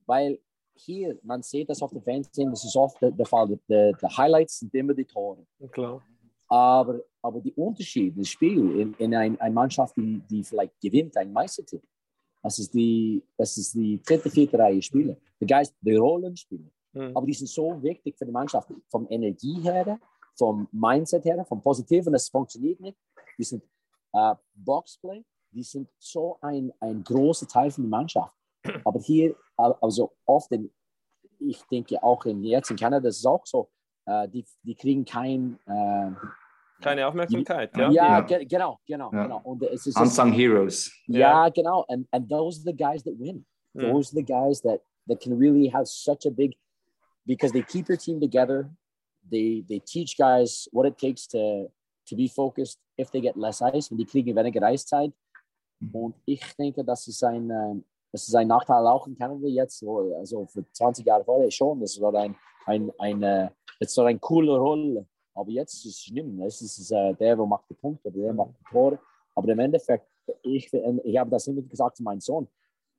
[0.07, 0.39] Weil
[0.74, 4.61] hier, man sieht das auf dem Fernsehen, das ist oft der, der Fall, die, Highlights
[4.61, 5.47] sind immer die Tore.
[5.70, 6.03] Klar.
[6.49, 11.16] Aber, aber die Unterschiede im Spiel in, in ein, eine Mannschaft, die, die vielleicht gewinnt,
[11.16, 11.87] ein Meistertitel,
[12.43, 15.16] das ist die, das ist die dritte, vierte Reihe Spieler.
[15.41, 16.70] Die Geist, die Rollenspieler.
[16.93, 17.16] Mhm.
[17.16, 18.68] Aber die sind so wichtig für die Mannschaft.
[18.89, 19.99] Vom Energie her,
[20.37, 22.99] vom Mindset her, vom Positiven, das funktioniert nicht.
[23.39, 23.62] Die sind
[24.12, 28.32] äh, Boxplay, die sind so ein, ein großer Teil von der Mannschaft.
[28.84, 30.70] Aber hier, al- also oft, in,
[31.38, 33.68] ich denke auch in, jetzt in Kanada ist es auch so,
[34.07, 36.11] äh, die, die kriegen kein, äh,
[36.80, 37.90] Keine Aufmerksamkeit, Ja.
[37.90, 37.92] ja.
[37.92, 38.20] ja, Ja.
[38.22, 39.22] ge genau, genau, Ja.
[39.24, 39.40] genau.
[39.44, 40.90] Und es ist Unsung Heroes.
[41.07, 41.84] ja, genau.
[41.88, 43.44] And, and those are the guys that win.
[43.74, 43.80] Mhm.
[43.82, 46.57] Those are the guys that, that can really have such a big,
[47.24, 48.68] because they keep your team together.
[49.30, 51.70] They, they teach guys what it takes to,
[52.09, 55.12] to be focused if they get less ice, wenn die kriegen weniger Eiszeit.
[55.93, 59.83] Und ich denke, das ist ein, ähm, das ist ein Nachteil auch in Kanada jetzt,
[59.83, 61.80] also für 20 Jahre vorher schon.
[61.80, 63.49] Das war ein, ein, ein, äh,
[63.80, 65.07] das war eine coole Rolle.
[65.35, 66.41] Aber jetzt ist es schlimm.
[66.43, 68.99] Es ist äh, der, der macht die Punkte, der macht die Tore.
[69.35, 70.07] Aber im Endeffekt,
[70.43, 72.47] ich, ich habe das immer gesagt zu meinem Sohn.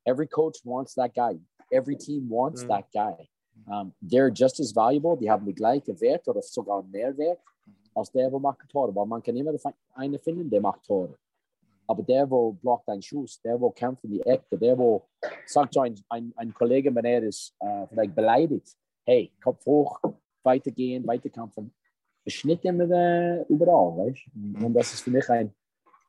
[0.04, 1.40] Every coach wants that guy.
[1.70, 2.68] Every team wants Mhm.
[2.70, 3.30] that guy.
[3.68, 5.16] Um, they're just as valuable.
[5.16, 7.40] Die haben die gleiche Wert oder sogar mehr Wert
[7.94, 8.94] als der, der macht Tore.
[8.96, 9.54] Weil man kann immer
[9.94, 11.16] einen finden, der macht Tore.
[11.88, 15.06] Aber der, wo blockt einen Schuss, der, wo kämpft in die Ecke, der, wo
[15.46, 18.76] sagt so ein, ein, ein Kollege, wenn er ist äh, vielleicht beleidigt,
[19.06, 20.00] hey, Kopf hoch,
[20.44, 21.74] weitergehen, weiterkämpfen.
[22.26, 24.66] ist nicht immer äh, überall, weißt du?
[24.66, 25.54] Und das ist für mich ein,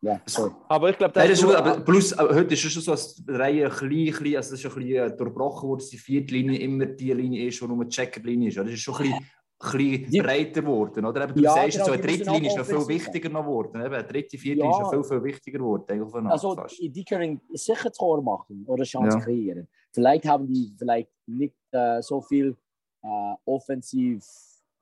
[0.04, 0.52] ja, sorry.
[0.68, 3.32] Aber ich glaube, das das ist aber plus, heute ist es schon so, dass die
[3.32, 6.34] Reihe klein, klein, also das ist schon ein bisschen äh, durchbrochen wurde, dass die vierte
[6.34, 8.58] Linie immer die Linie ist, die nur die Checkered-Linie ist.
[8.58, 9.24] Das ist schon ein bisschen, ein
[9.58, 11.24] bisschen breiter geworden, oder?
[11.24, 13.80] Eben, du Ja, sagst, genau, so eine dritte Linie ist noch viel wichtiger geworden.
[13.80, 14.70] Eben, eine dritte, vierte Ja.
[14.70, 16.26] ist noch viel, viel wichtiger geworden.
[16.26, 16.78] Also fast.
[16.80, 19.24] die, können sicher Tor machen oder Chance Ja.
[19.24, 19.68] kreieren.
[19.92, 22.56] Vielleicht haben die vielleicht nicht äh, so viel
[23.02, 24.24] äh, offensiv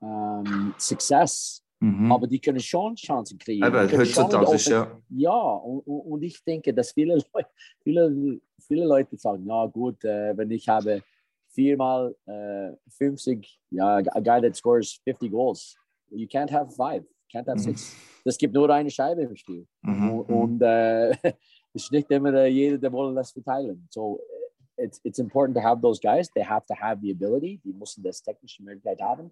[0.01, 2.11] ähm, Success, Mhm.
[2.13, 3.67] aber die können schon Chancen kreieren.
[3.75, 4.87] Eben, heutzutage ist ja.
[5.09, 7.49] Ja, und, und ich denke, dass viele Leute,
[7.83, 11.03] viele, viele Leute sagen, ja gut, äh, wenn ich habe
[11.53, 15.75] viermal äh, 50, ja, a guy that scores 50 goals,
[16.09, 17.63] you can't have five, can't have Mhm.
[17.63, 17.95] six.
[18.25, 19.67] Es gibt nur eine Scheibe im Spiel.
[19.81, 20.09] Mhm.
[20.11, 21.09] Und, und äh,
[21.73, 23.85] es ist nicht immer äh, jeder, der will das verteilen.
[23.89, 24.19] So,
[24.77, 26.29] äh, it's, it's important to have those guys.
[26.31, 27.59] They have to have the ability.
[27.63, 29.31] Die müssen das technische Möglichkeit haben.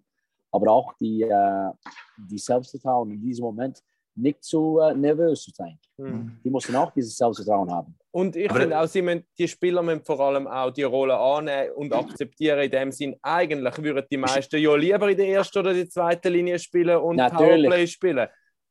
[0.51, 1.71] Aber auch die, äh,
[2.29, 3.81] die Selbstvertrauen in diesem Moment
[4.15, 5.79] nicht zu äh, nervös zu sein.
[5.97, 6.39] Mhm.
[6.43, 7.95] Die müssen auch dieses Selbstvertrauen haben.
[8.11, 11.71] Und ich finde auch, sie müssen, die Spieler müssen vor allem auch die Rolle annehmen
[11.75, 12.59] und akzeptieren.
[12.59, 16.33] In dem Sinn, eigentlich würden die meisten ja lieber in der ersten oder der zweiten
[16.33, 17.63] Linie spielen und Natürlich.
[17.67, 18.27] Powerplay spielen.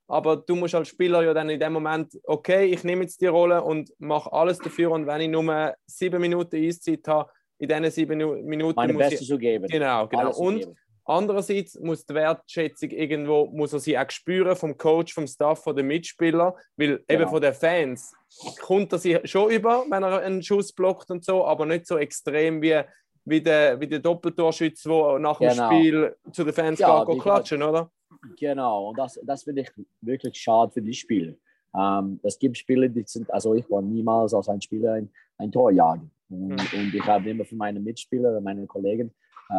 [0.09, 3.29] Aber du musst als Spieler ja dann in dem Moment, okay, ich nehme jetzt die
[3.29, 4.91] Rolle und mache alles dafür.
[4.91, 9.03] Und wenn ich nur sieben Minuten Eiszeit habe, in diesen sieben Minu- Minuten Meine muss
[9.03, 9.29] Beste ich.
[9.29, 9.67] zu geben.
[9.69, 10.23] Genau, genau.
[10.25, 10.77] Alles zu Und geben.
[11.05, 15.75] Andererseits muss die Wertschätzung irgendwo, muss er sie auch spüren vom Coach, vom Staff, von
[15.75, 17.29] den Mitspielern, weil eben Genau.
[17.31, 18.13] von den Fans
[18.61, 21.99] kommt er sie schon über, wenn er einen Schuss blockt und so, aber nicht so
[21.99, 22.81] extrem wie,
[23.25, 25.67] wie der, wie der Doppeltorschütze, der nach dem Genau.
[25.67, 27.91] Spiel zu den Fans Ja, geht, klatschen, oder?
[28.39, 29.71] Genau, und das, das finde ich
[30.01, 31.35] wirklich schade für die Spieler.
[31.77, 35.51] Ähm, es gibt Spieler, die sind, also ich war niemals als ein Spieler ein, ein
[35.53, 36.11] Tor jagen.
[36.29, 39.13] Und, und ich habe immer für meine Mitspieler, meine Kollegen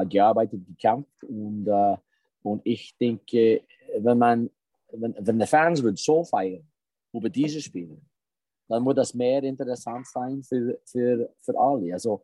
[0.08, 1.24] gearbeitet, gekämpft.
[1.24, 1.98] Und, äh,
[2.44, 3.62] und ich denke,
[4.00, 4.50] wenn man,
[4.92, 6.66] wenn, wenn die Fans würden so feiern
[7.14, 7.98] über diese Spiele,
[8.68, 11.94] dann wird das mehr interessant sein für, für, für alle.
[11.94, 12.24] Also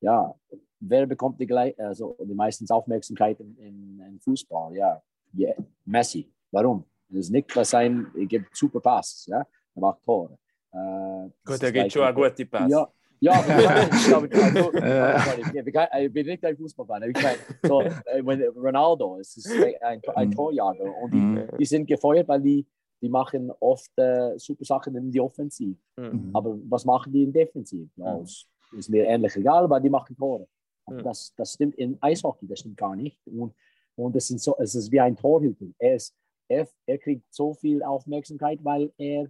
[0.00, 0.34] ja,
[0.80, 4.74] wer bekommt die, also die meistens Aufmerksamkeit in, in, in Fußball?
[4.76, 5.02] Ja,
[5.36, 5.54] yeah.
[5.84, 6.30] Messi.
[6.50, 6.84] Warum?
[7.08, 10.38] Das ist nicht, was sein, er gibt super Pass, ja, er macht Tore.
[10.72, 12.70] Äh, Gut, er gibt schon eine gute Pass.
[12.70, 12.88] Ja,
[13.20, 15.20] ja, aber ich glaube, also, Ja.
[15.20, 17.02] sorry, ich bin bin nicht ein Fußballfan.
[17.10, 19.50] Ich meine, so, äh, wenn Ronaldo es ist
[19.82, 20.34] ein, ein Mhm.
[20.34, 21.48] Torjager und die, Mhm.
[21.58, 22.66] die sind gefeuert, weil die,
[23.02, 25.76] die machen oft äh, super Sachen in die Offensiv.
[25.96, 26.30] Mhm.
[26.32, 27.88] Aber was machen die in Defensiv?
[27.96, 28.22] Ja, Mhm.
[28.22, 28.46] es
[28.76, 30.46] ist mir ähnlich egal, aber die machen Tore.
[30.88, 31.02] Mhm.
[31.02, 33.18] Das, das stimmt in Eishockey, das stimmt gar nicht.
[33.26, 33.54] Und,
[33.96, 35.66] und es, sind so, es ist wie ein Torhüter.
[35.78, 36.14] Er, ist,
[36.48, 39.26] er, er kriegt so viel Aufmerksamkeit, weil er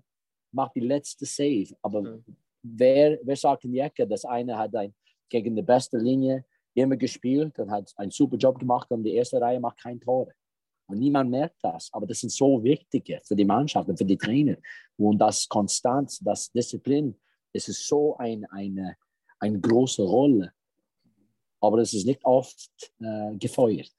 [0.53, 1.69] macht die letzte Save.
[1.83, 2.25] Aber Mhm.
[2.75, 4.95] Wer, wer sagt in die Ecke, dass einer hat ein,
[5.29, 6.45] gegen die beste Linie
[6.75, 10.33] immer gespielt und hat einen super Job gemacht und die erste Reihe macht kein Tore.
[10.89, 11.89] Und niemand merkt das.
[11.93, 14.57] Aber das sind so wichtige für die Mannschaft und für die Trainer.
[14.97, 17.19] Und das Konstanz, das Disziplin,
[17.53, 18.97] es ist so ein, eine,
[19.41, 20.53] eine große Rolle.
[21.61, 23.91] Aber es ist nicht oft äh, gefeuert.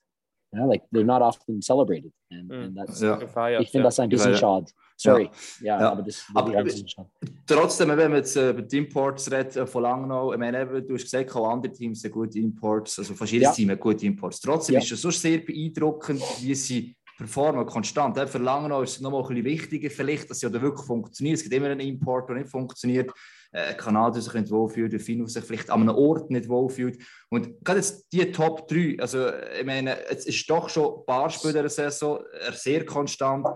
[0.53, 2.13] Ja, like they're not often celebrated.
[2.31, 2.53] And, Mm.
[2.53, 3.17] and that's, Ja.
[3.17, 3.87] Gefeiert, Ich finde ja.
[3.87, 4.37] das ein bisschen Ja.
[4.37, 4.71] schade.
[4.99, 5.29] Sorry.
[5.61, 5.91] Ja, Ja.
[5.91, 7.09] aber das Aber- ein schade.
[7.45, 10.95] Trotzdem, wenn man jetzt äh, über die Imports redet äh, von Langnau, ich meine, du
[10.95, 13.53] hast gesagt, auch andere Teams haben gute Imports, also fast jedes.
[13.53, 14.41] Team hat gute Imports.
[14.41, 18.17] Trotzdem ist es so sehr beeindruckend, wie sie performen, konstant.
[18.29, 21.37] Für Langnau ist es nochmal ein bisschen wichtiger, vielleicht, dass sie auch wirklich funktioniert.
[21.37, 23.11] Es gibt immer einen Import, der nicht funktioniert.
[23.51, 27.01] Äh, Kanadier sich nicht wohlfühlt, der Finno sich vielleicht an einem Ort nicht wohlfühlt.
[27.29, 29.29] Und gerade jetzt die Top 3, also
[29.59, 32.19] ich meine, es ist doch schon ein paar Spiele der Saison,
[32.51, 33.47] sehr konstant.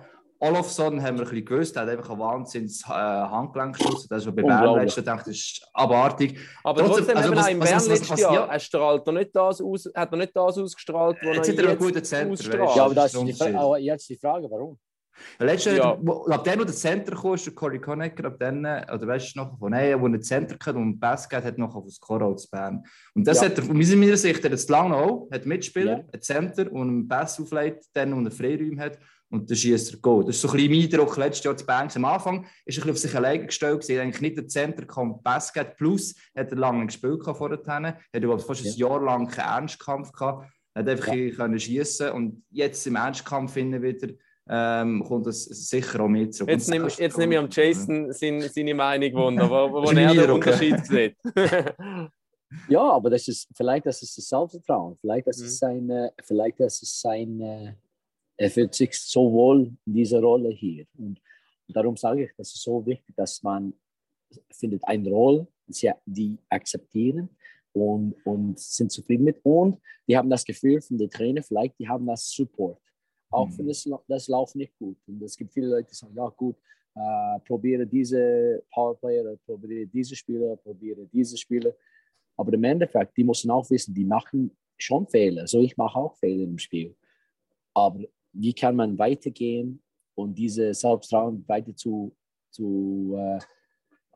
[0.42, 4.08] Olofsson haben wir ein bisschen gewusst, er hat einfach einen Wahnsinns äh, Handgelenkschuss.
[4.08, 6.40] Das ist schon bei Bern letztes Jahr, das ist abartig.
[6.64, 8.46] Aber Trotzdem, trotzdem, also was- auch im was- Bern was- letztes was- Jahr, ja.
[8.46, 11.60] er strahlt er nicht das aus, hat er nicht das ausgestrahlt, was Jetzt er hat
[11.60, 12.60] er einen jetzt guten Center, ausstrahlt.
[12.62, 14.80] weißt Ja, aber das ist die Frage, aber jetzt die Frage, warum?
[15.38, 15.84] Letztes Ja.
[15.84, 19.08] Jahr, wo- ab dem, wo der Center kam, ist der Cory Conacher, ab dann, oder
[19.08, 21.86] weißt du noch, von nein, wo er Center hatte und Pass gegeben hat, noch auf
[21.86, 22.84] das Coro zu Bern.
[23.14, 23.48] Und das Ja.
[23.48, 26.04] hat er, von meiner Sicht, er hat jetzt lange auch, hat Mitspieler, Ja.
[26.12, 28.98] ein Center und einen Pass auflegt, dann, und einen Freiräume hat,
[29.32, 30.26] und dann schießt er Goal.
[30.26, 31.90] Das ist so ein bisschen mein Eindruck letztes Jahr zu Bern.
[31.94, 33.92] Am Anfang ist er ein bisschen auf sich alleine gestellt, gewesen.
[33.94, 37.38] Er hat eigentlich nicht der Center kann Pass gegeben, plus hat er lange gespielt gehabt
[37.38, 37.58] vorher,
[38.14, 41.36] hat überhaupt fast ein Jahr lang keinen Ernstkampf gehabt, hat einfach Ja.
[41.36, 44.10] können schießen und jetzt im Ernstkampf finden wieder,
[44.50, 46.50] ähm, kommt das sicher auch mit zurück.
[46.50, 50.16] Jetzt nehme jetzt nehme ich am Jason seine, seine Meinung wunder, wo, wo er den
[50.16, 50.32] ja.
[50.32, 51.16] Unterschied sieht.
[52.68, 54.98] Ja, aber das ist vielleicht das ist das Selbstvertrauen.
[55.00, 55.46] Vielleicht das Mhm.
[55.46, 57.78] ist seine, vielleicht das ist seine,
[58.42, 60.88] er fühlt sich so wohl in dieser Rolle hier.
[60.98, 61.22] Und
[61.68, 63.72] darum sage ich, das ist so wichtig, dass man
[64.52, 65.48] findet eine Rolle,
[66.06, 67.30] die akzeptieren
[67.72, 69.40] und, und sind zufrieden mit.
[69.44, 72.82] Und die haben das Gefühl von den Trainer, vielleicht die haben das Support.
[73.30, 73.58] Auch Mhm.
[73.60, 74.98] wenn das, das läuft nicht gut.
[75.06, 76.56] Und es gibt viele Leute, die sagen, ja gut,
[76.96, 81.74] äh, probiere diese Powerplayer, probiere diese Spieler, probiere diese Spieler.
[82.36, 85.46] Aber im Endeffekt, die müssen auch wissen, die machen schon Fehler.
[85.46, 86.96] So, ich mache auch Fehler im Spiel.
[87.74, 88.04] Aber
[88.34, 89.82] wie kann man weitergehen
[90.16, 92.16] und diese Selbstvertrauen weiter zu,
[92.50, 93.40] zu äh,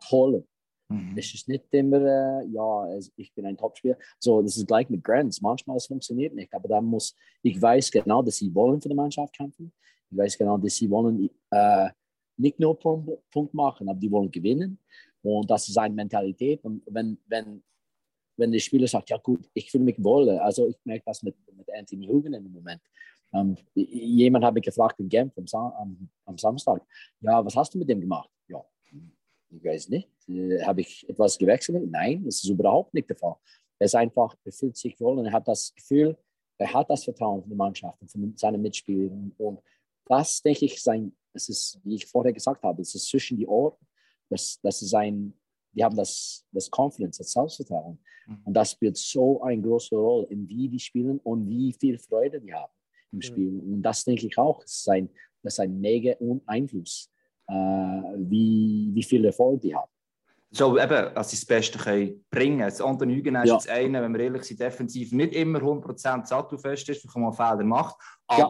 [0.09, 0.45] holen?
[0.89, 1.18] Mhm.
[1.18, 3.97] Es ist nicht immer, äh, ja, ich bin ein Topspieler.
[4.20, 5.41] So, das ist gleich mit Grants.
[5.41, 8.95] Manchmal es funktioniert nicht, aber dann muss ich weiß genau, dass sie wollen für die
[8.95, 9.72] Mannschaft kämpfen.
[10.11, 11.89] Ich weiß genau, dass sie wollen äh,
[12.38, 14.80] nicht nur Punkt, Punkt machen, aber die wollen gewinnen.
[15.22, 16.63] Und das ist eine Mentalität.
[16.63, 17.63] Und wenn, wenn,
[18.38, 21.36] wenn der Spieler sagt, ja gut, ich fühle mich wohl, also ich merke das mit,
[21.55, 22.82] mit Anthony Hugen im Moment.
[23.36, 26.81] Ähm, jemand hat mich gefragt in Genf am, Sa am, am Samstag,
[27.19, 28.29] ja, was hast du mit dem gemacht?
[28.47, 28.63] Ja,
[29.49, 30.09] ich weiß nicht.
[30.27, 31.89] Äh, Habe ich etwas gewechselt?
[31.89, 33.36] Nein, das ist überhaupt nicht der Fall.
[33.77, 36.17] Er ist einfach, er fühlt sich wohl und er hat das Gefühl,
[36.57, 39.33] er hat das Vertrauen von der Mannschaft und von seinen Mitspielern.
[39.38, 39.59] Und
[40.05, 43.47] das, denke ich, sein, es ist, wie ich vorher gesagt habe, es ist zwischen die
[43.47, 43.75] Ohren.
[44.29, 45.33] Das, das ist ein,
[45.73, 47.99] die haben das, das Confidence, das Selbstvertrauen.
[48.27, 48.41] Mhm.
[48.45, 52.39] Und das spielt so eine große Rolle, in wie die spielen und wie viel Freude
[52.39, 52.71] die haben
[53.12, 53.22] im Mhm.
[53.22, 53.60] Spiel.
[53.60, 55.10] Und das denke ich auch, das ist ein,
[55.43, 56.14] das ist ein mega
[56.45, 57.12] Einfluss,
[57.47, 59.89] äh, wie, wie viel Erfolg die haben.
[60.51, 62.82] So eben, als sie das Beste können bringen können.
[62.82, 63.53] Anton Hügen ist Ja.
[63.56, 67.64] jetzt einer, wenn wir ehrlich sind, defensiv nicht immer 100% sattelfest ist, weil man Fehler
[67.66, 67.97] macht.
[68.32, 68.49] Ja.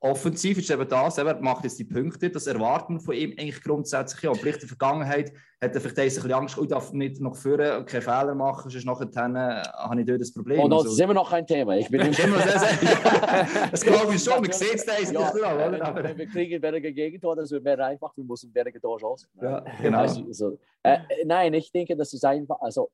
[0.00, 3.60] Offensiv ist eben das, er macht jetzt die Punkte, das erwarten wir von ihm eigentlich
[3.60, 4.22] grundsätzlich.
[4.22, 7.20] Ja, vielleicht in der Vergangenheit hat er vielleicht ein bisschen Angst, oh, ich darf nicht
[7.20, 10.60] noch führen und keine Fehler machen, sonst nachher dann, äh, habe ich dort das Problem.
[10.60, 11.76] Und das Also- ist immer noch kein Thema.
[11.76, 15.00] Ich bin ist immer sehr, sehr, das glaube ich schon, man sieht es da ja,
[15.00, 15.84] nicht drauf, oder?
[15.84, 19.28] Aber, wenn wir kriegen weniger Gegentor, das wird mehr einfach, wir müssen weniger Tor schossen.
[19.42, 19.98] ja, genau.
[19.98, 22.88] Also, so, äh, nein, ich denke, das ist einfach, also,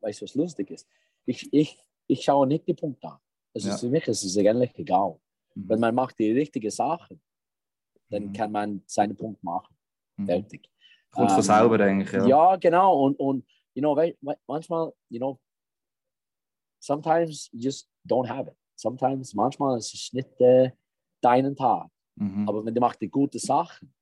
[0.00, 0.88] weißt du, was lustig ist?
[1.26, 3.18] Ich, ich, ich schaue nicht die Punkte an.
[3.54, 3.76] Ist Ja.
[3.76, 5.16] für mich ist es eigentlich egal.
[5.58, 5.68] Mhm.
[5.68, 7.20] Wenn man macht die richtigen Sachen,
[8.10, 8.32] dann Mhm.
[8.32, 9.76] kann man seinen Punkt machen.
[10.16, 10.26] Mhm.
[10.26, 10.70] Fertig.
[11.10, 12.26] Kommt von Ähm, selber eigentlich, ja.
[12.26, 13.04] Ja, genau.
[13.04, 13.94] Und, und you know,
[14.46, 15.38] manchmal, you know,
[16.80, 18.56] sometimes you just don't have it.
[18.76, 20.70] Sometimes, manchmal ist es nicht äh,
[21.20, 21.88] deinen Tag.
[22.16, 22.48] Mhm.
[22.48, 23.92] Aber wenn du machst die gute Sachen,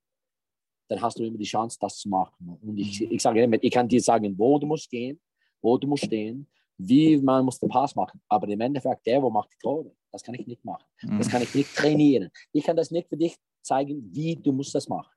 [0.89, 2.59] dann hast du immer die Chance, das zu machen.
[2.63, 5.21] Und ich, ich sage immer, ich kann dir sagen, wo du musst gehen,
[5.61, 6.47] wo du musst stehen,
[6.79, 8.21] wie man muss den Pass machen.
[8.29, 10.85] Aber im Endeffekt, der, wo macht die Tore, das kann ich nicht machen.
[11.19, 11.31] Das Mhm.
[11.31, 12.31] kann ich nicht trainieren.
[12.53, 15.12] Ich kann das nicht für dich zeigen, wie du musst das machen.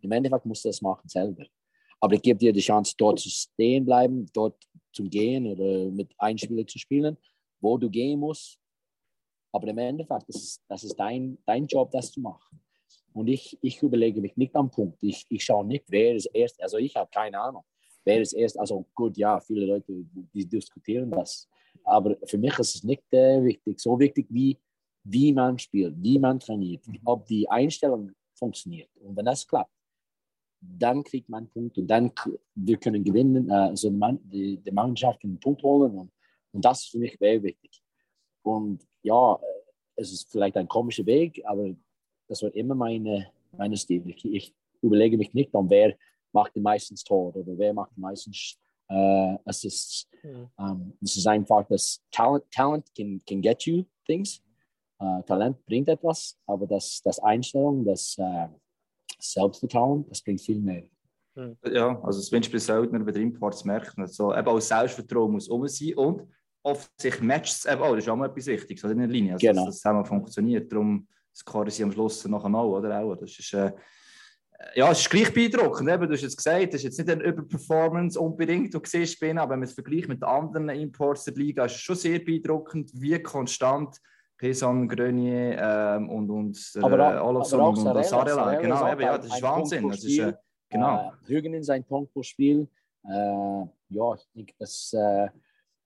[0.00, 1.44] Im Endeffekt musst du das machen selber.
[2.00, 6.12] Aber ich gebe dir die Chance, dort zu stehen bleiben, dort zu gehen oder mit
[6.18, 7.16] einem Spieler zu spielen,
[7.60, 8.58] wo du gehen musst.
[9.52, 12.60] Aber im Endeffekt, das ist, das ist dein, dein Job, das zu machen.
[13.12, 14.98] Und ich, ich überlege mich nicht am Punkt.
[15.00, 16.60] Ich, ich schaue nicht, wer ist erst.
[16.62, 17.62] Also ich habe keine Ahnung.
[18.04, 18.58] Wer ist erst.
[18.58, 21.48] Also gut, ja, viele Leute, die diskutieren das.
[21.82, 23.80] Aber für mich ist es nicht äh, wichtig.
[23.80, 24.58] So wichtig wie,
[25.04, 28.90] wie man spielt, wie man trainiert, ob die Einstellung funktioniert.
[29.00, 29.70] Und wenn das klappt,
[30.60, 32.10] dann kriegt man einen Punkt und dann
[32.54, 33.50] wir können gewinnen.
[33.50, 35.98] Äh, also man, die, die Mannschaft kann einen Punkt holen.
[35.98, 36.12] Und,
[36.52, 37.82] und das ist für mich sehr wichtig.
[38.42, 39.64] Und ja, äh,
[39.96, 41.74] es ist vielleicht ein komischer Weg, aber
[42.28, 44.02] das wird immer meine, meine Stil.
[44.08, 45.96] Ich, ich überlege mich nicht um, wer
[46.32, 48.32] macht die meisten Tore oder wer macht die meisten
[48.88, 50.08] äh, Assists.
[50.22, 50.48] Mhm.
[50.56, 54.42] Um, es ist einfach, das Talent, Talent can, can get you things.
[54.98, 58.48] Äh, Talent bringt etwas, aber das, das Einstellung, das äh,
[59.18, 60.84] Selbstvertrauen, das bringt viel mehr.
[61.66, 64.68] Ja, also das Wünsch bei Söldner bei den Imports merkt man so, eben auch das
[64.68, 66.22] Selbstvertrauen muss um sein und
[66.62, 69.08] oft sich matcht es eben auch, das ist auch mal etwas Wichtiges also in der
[69.08, 69.66] Linie, also Genau.
[69.66, 73.52] dass das zusammen funktioniert, darum scoren sie am Schluss noch einmal, oder auch, das ist
[73.52, 73.72] äh,
[74.74, 77.22] ja, es ist gleich beeindruckend, eben, du hast jetzt gesagt, das ist jetzt nicht eine
[77.22, 81.64] Überperformance unbedingt, du siehst bin, aber wenn man es vergleicht mit anderen Imports der Liga,
[81.64, 84.00] ist es schon sehr beeindruckend, wie konstant
[84.36, 88.60] Pesan, Grenier ähm, und, und äh, Aber auch- Olofsson aber auch und, und Sarella, Sarela,
[88.60, 90.32] genau, eben, ja, das ist Wahnsinn, das ist, äh,
[90.68, 91.12] genau.
[91.24, 92.68] Äh, Hügenen ist ein Punkt pro Spiel.
[93.04, 95.28] Äh, ja, ich denke, dass äh,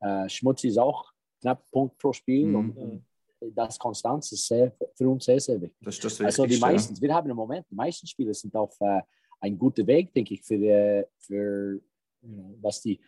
[0.00, 1.10] äh, Schmutz ist auch
[1.40, 2.46] knapp Punkt pro Spiel.
[2.46, 2.56] Mhm.
[2.56, 3.04] Und, und
[3.40, 5.78] das Konstanz ist sehr, für uns sehr, sehr wichtig.
[5.80, 6.60] Das ist das Also die ja.
[6.60, 9.00] meisten, wir haben im Moment, die meisten Spieler sind auf äh,
[9.40, 11.80] ein guter Weg, denke ich, für, äh, für
[12.22, 13.00] you know, was die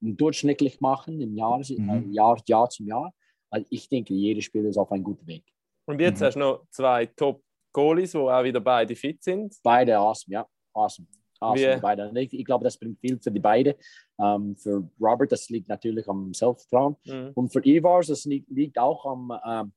[0.00, 2.10] durchschnittlich machen im Jahr, Mhm.
[2.10, 3.12] äh, Jahr, Jahr zum Jahr.
[3.50, 5.44] Also ich denke, jeder Spieler ist auf einem guten Weg.
[5.86, 6.24] Und jetzt Mhm.
[6.26, 9.56] hast du noch zwei Top-Goalies, die auch wieder beide fit sind.
[9.62, 10.46] Beide awesome, ja.
[10.74, 11.08] Awesome.
[11.40, 12.08] Awesome Wie- beide.
[12.08, 13.74] Und Ich, glaube, das bringt viel für die beiden.
[14.20, 16.96] Ähm, für Robert, das liegt natürlich am Selbstvertrauen.
[17.04, 17.30] Mhm.
[17.34, 19.72] Und für Ivars, das liegt, liegt auch am, ähm,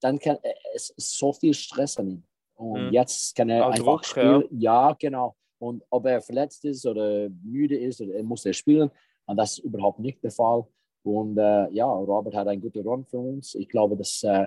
[0.00, 0.38] dann kann
[0.74, 2.22] es ist so viel Stress an ihm.
[2.54, 2.92] Und Mhm.
[2.92, 4.44] jetzt kann er Auch einfach Druck, spielen.
[4.50, 4.92] Ja.
[4.98, 5.34] genau.
[5.60, 8.90] Und ob er verletzt ist oder müde ist, oder er muss er spielen.
[9.26, 10.64] Und das ist überhaupt nicht der Fall.
[11.04, 13.54] Und äh, ja, Robert hat einen guten Run für uns.
[13.54, 14.46] Ich glaube, dass äh,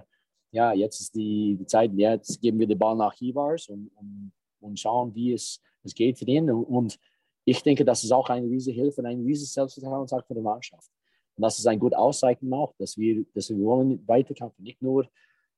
[0.54, 4.32] ja, jetzt ist die, die Zeit, jetzt geben wir den Ball nach Ivars und, und,
[4.62, 6.50] und schauen, wie es, es geht für ihn.
[6.50, 7.00] Und,
[7.46, 10.90] ich denke, das ist auch eine riesige Hilfe und ein riesiges Selbstvertrauensakt für die Mannschaft.
[11.36, 14.64] Und das ist ein gutes Auszeichen auch, dass wir, dass wir wollen weiterkämpfen.
[14.64, 15.08] Nicht nur,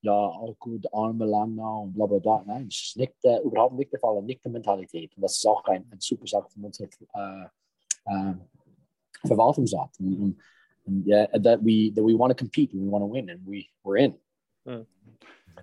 [0.02, 2.44] ja, auch gut, Arme lang und bla bla bla.
[2.46, 5.16] Nein, das ist nicht, äh, überhaupt nicht der Fall, nicht die Mentalität.
[5.16, 7.46] Und das ist auch ein, ein super Sache von unserer äh,
[8.06, 8.36] äh,
[9.26, 9.92] Verwaltungsrat.
[10.00, 10.42] Und, und,
[10.86, 13.46] und yeah, that we, that we want to compete and we want to win and
[13.46, 14.16] we, we're in.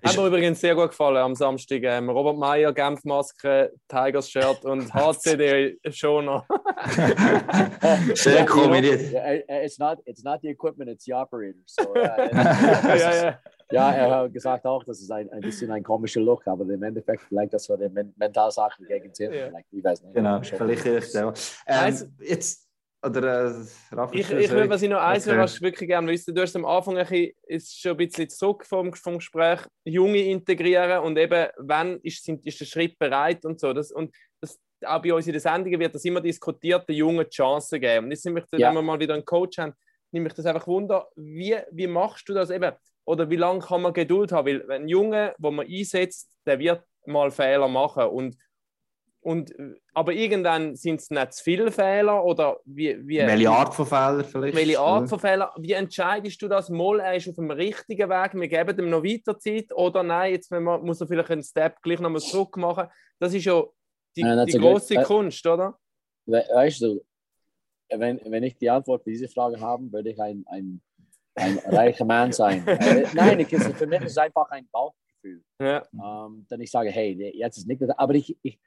[0.02, 1.82] Hat mir übrigens sehr gut gefallen am Samstag.
[1.82, 6.46] Ähm, Robert Meyer, Genf-Maske, Tigers-Shirt und HCD Schoner.
[8.14, 9.12] Sehr kombiniert.
[9.12, 11.60] Yeah, uh, it's not, it's not the equipment, it's the operator.
[11.66, 13.38] So, uh, ja, ja.
[13.72, 16.82] Ja, er hat gesagt auch, das ist ein, ein bisschen ein komischer Look, aber im
[16.82, 19.32] Endeffekt vielleicht das so eine Men Mentalsache gegen Zehn.
[19.32, 19.46] Ja.
[19.46, 20.14] Vielleicht, ich weiß nicht.
[20.14, 21.54] Genau, vielleicht hilft es.
[21.66, 22.68] Ähm, jetzt,
[23.02, 23.54] oder äh,
[23.92, 25.38] Rafa, Ich, ich will, was ich noch eins Okay.
[25.38, 26.34] was ich wirklich gerne wissen.
[26.34, 30.18] Du hast am Anfang ein bisschen, ist schon ein bisschen zurück vom, vom Gespräch, Junge
[30.18, 33.72] integrieren und eben, wann ist, sind, ist der Schritt bereit und so.
[33.72, 37.24] Das, und das, auch bei uns in den Sendungen wird das immer diskutiert, den Jungen
[37.24, 38.06] die Chance geben.
[38.06, 38.68] Und jetzt nämlich, Ja.
[38.68, 39.72] wenn wir mal wieder einen Coach haben,
[40.12, 42.72] nehme ich das einfach wunder, wie, wie machst du das eben?
[43.06, 44.46] Oder wie lange kann man Geduld haben?
[44.46, 48.04] Weil ein Junge, wo man einsetzt, der wird mal Fehler machen.
[48.04, 48.36] Und,
[49.22, 49.52] und,
[49.92, 54.24] aber irgendwann sind es nicht zu viele Fehler oder wie, wie, Welche Art von Fehler
[54.24, 54.56] vielleicht?
[54.56, 55.52] welche Art von Fehler?
[55.58, 56.70] Wie entscheidest du das?
[56.70, 60.32] Mal, er ist auf dem richtigen Weg, wir geben ihm noch weiter Zeit oder nein,
[60.32, 62.88] jetzt wenn man, muss er vielleicht einen Step gleich nochmal zurück machen.
[63.18, 63.62] Das ist ja
[64.16, 65.78] die, that's die good- große that- Kunst, oder?
[66.26, 67.04] We weißt du,
[67.90, 70.80] wenn, wenn ich die Antwort für diese Frage habe, würde ich ein, ein,
[71.34, 72.64] ein reicher Mann sein.
[72.66, 75.42] Äh, Nein, ich, für mich ist es einfach ein Bauchgefühl.
[75.60, 75.82] Ja.
[75.92, 78.58] ähm, dann ich sage, hey, jetzt ist nicht, aber ich, ich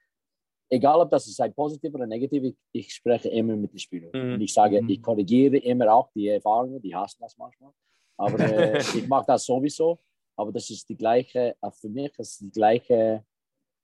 [0.73, 4.11] egal ob das ist positiv oder negativ, ich, ich spreche immer mit den Spielern.
[4.13, 4.33] Mhm.
[4.33, 4.89] Und ich sage, Mhm.
[4.89, 7.71] ich korrigiere immer auch die Erfahrungen, die hassen das manchmal.
[8.17, 9.99] Aber äh, ich mache das sowieso.
[10.35, 13.23] Aber das ist die gleiche, äh, für mich ist die gleiche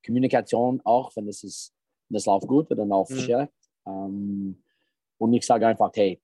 [0.05, 1.73] Kommunikation, auch wenn es ist,
[2.07, 3.19] wenn das läuft gut oder läuft Mhm.
[3.19, 3.53] schlecht.
[3.85, 4.63] Ähm,
[5.19, 6.19] und ich sage einfach, hey,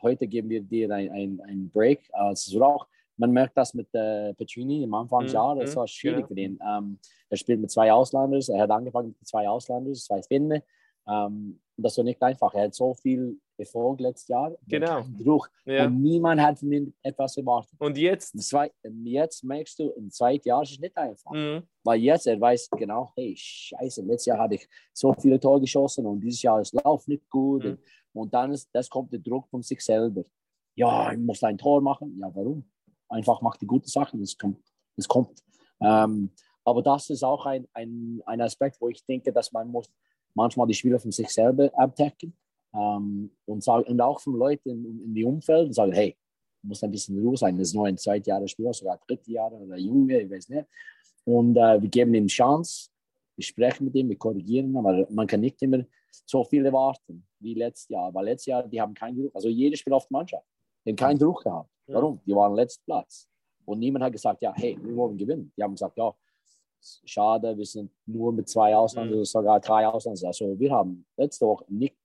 [0.00, 2.08] heute geben wir dir ein, ein, ein Break.
[2.12, 2.86] Also auch,
[3.18, 6.28] man merkt das mit äh, Petrini im Anfangsjahr, Mhm, das war schwierig genau.
[6.28, 6.58] für ihn.
[6.66, 6.98] Ähm,
[7.28, 10.62] er spielt mit zwei Ausländern, er hat angefangen mit zwei Ausländern, zwei Finnen.
[11.06, 12.52] Ähm, das war nicht einfach.
[12.54, 14.56] Er hat so viel Erfolg letztes Jahr.
[14.66, 15.04] Genau.
[15.18, 15.50] Druck.
[15.64, 15.86] Ja.
[15.86, 17.74] Und niemand hat von ihm etwas erwartet.
[17.78, 18.38] Und jetzt?
[18.40, 18.70] Zwei,
[19.04, 21.32] jetzt merkst du, im zweiten Jahr ist es nicht einfach.
[21.32, 21.62] Mhm.
[21.84, 26.06] Weil jetzt, er weiß genau, hey, scheiße, letztes Jahr hatte ich so viele Tore geschossen
[26.06, 27.64] und dieses Jahr es läuft nicht gut.
[27.64, 27.78] Mhm.
[28.12, 30.24] Und dann ist, das kommt der Druck von sich selber.
[30.74, 32.16] Ja, ich muss ein Tor machen.
[32.20, 32.68] Ja, warum?
[33.08, 34.62] Einfach mach die guten Sachen, es kommt.
[34.96, 35.42] Es kommt.
[35.80, 36.30] Ähm,
[36.64, 39.90] aber das ist auch ein, ein, ein Aspekt, wo ich denke, dass man muss
[40.34, 42.36] manchmal die Spieler von sich selber abdecken
[42.74, 46.16] ähm, und, sagen, und auch von Leuten in, in die Umfeld und sagen, hey,
[46.62, 47.56] muss ein bisschen Ruhe sein.
[47.56, 50.66] Das ist nur ein Zweitjahresspieler, sogar dritte Jahre oder Junge, ich weiß nicht.
[51.24, 52.90] Und äh, wir geben ihm Chance,
[53.36, 55.84] wir sprechen mit ihm, wir korrigieren, aber man kann nicht immer
[56.26, 58.12] so viel erwarten wie letztes Jahr.
[58.12, 60.46] Weil letztes Jahr, die haben keinen Druck, also jedes Spiel auf der Mannschaft,
[60.84, 61.70] die haben keinen Druck gehabt.
[61.94, 62.20] Warum?
[62.26, 63.28] Die waren letzter Platz.
[63.64, 65.52] Und niemand hat gesagt, ja, hey, wir wollen gewinnen.
[65.56, 66.14] Die haben gesagt, ja,
[67.04, 69.24] schade, wir sind nur mit zwei Ausländern, Mhm.
[69.24, 70.26] sogar drei Ausländern.
[70.26, 71.96] Also wir haben letzte Woche nicht,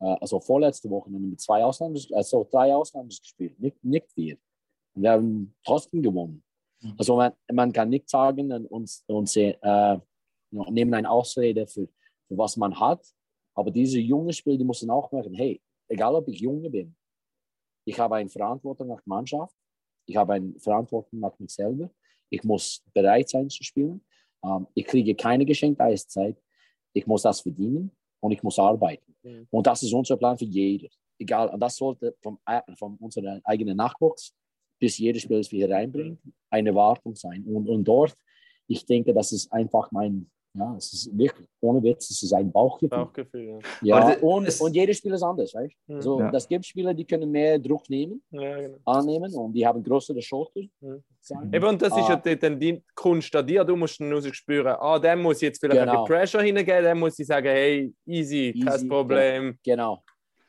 [0.00, 4.36] äh, also vorletzte Woche mit zwei Ausländern, also drei Ausländern gespielt, nicht, nicht vier.
[4.94, 6.42] Und wir haben trotzdem gewonnen.
[6.98, 9.98] Also man, man kann nicht sagen und, und, äh,
[10.50, 11.88] nehmen eine Ausrede für,
[12.28, 13.04] für was man hat.
[13.54, 16.94] Aber diese jungen Spieler, die müssen auch merken, hey, egal ob ich Junge bin,
[17.84, 19.54] ich habe eine Verantwortung nach Mannschaft,
[20.06, 21.90] ich habe eine Verantwortung nach mir selber,
[22.30, 24.04] ich muss bereit sein zu spielen,
[24.44, 26.36] ähm, ich kriege keine geschenkte Eiszeit,
[26.92, 29.14] ich muss das verdienen und ich muss arbeiten.
[29.22, 29.46] Mhm.
[29.50, 30.88] Und das ist unser Plan für jeder.
[31.18, 32.16] Egal, und das sollte
[32.46, 34.34] äh, von unserer eigenen Nachwuchs
[34.78, 36.18] bis jedes Spiel, das wir hier reinbringen,
[36.50, 37.44] eine Erwartung sein.
[37.44, 38.14] Und, und dort,
[38.66, 42.50] ich denke, das ist einfach mein, ja, es ist wirklich, ohne Witz, es ist ein
[42.50, 42.98] Bauchgefühl.
[42.98, 43.58] Bauchgefühl.
[43.82, 44.10] Ja.
[44.10, 45.92] Ja, und, und jedes Spiel ist anders, weißt du?
[45.92, 45.96] Mhm.
[45.96, 46.30] Also, Ja.
[46.30, 48.78] Das gibt Spieler, die können mehr Druck nehmen, Ja, genau.
[48.84, 50.60] annehmen und die haben größere Schulter.
[50.80, 51.02] Mhm.
[51.52, 52.22] Eben, und das ist ja Ah.
[52.24, 53.64] die- dann die Kunst an dir.
[53.64, 56.04] Du musst dann spüren, ah, dem muss ich jetzt vielleicht ein Genau.
[56.04, 59.58] bisschen Pressure hingeben, dem muss ich sagen, hey, easy, kein Easy, Problem.
[59.64, 60.02] Genau.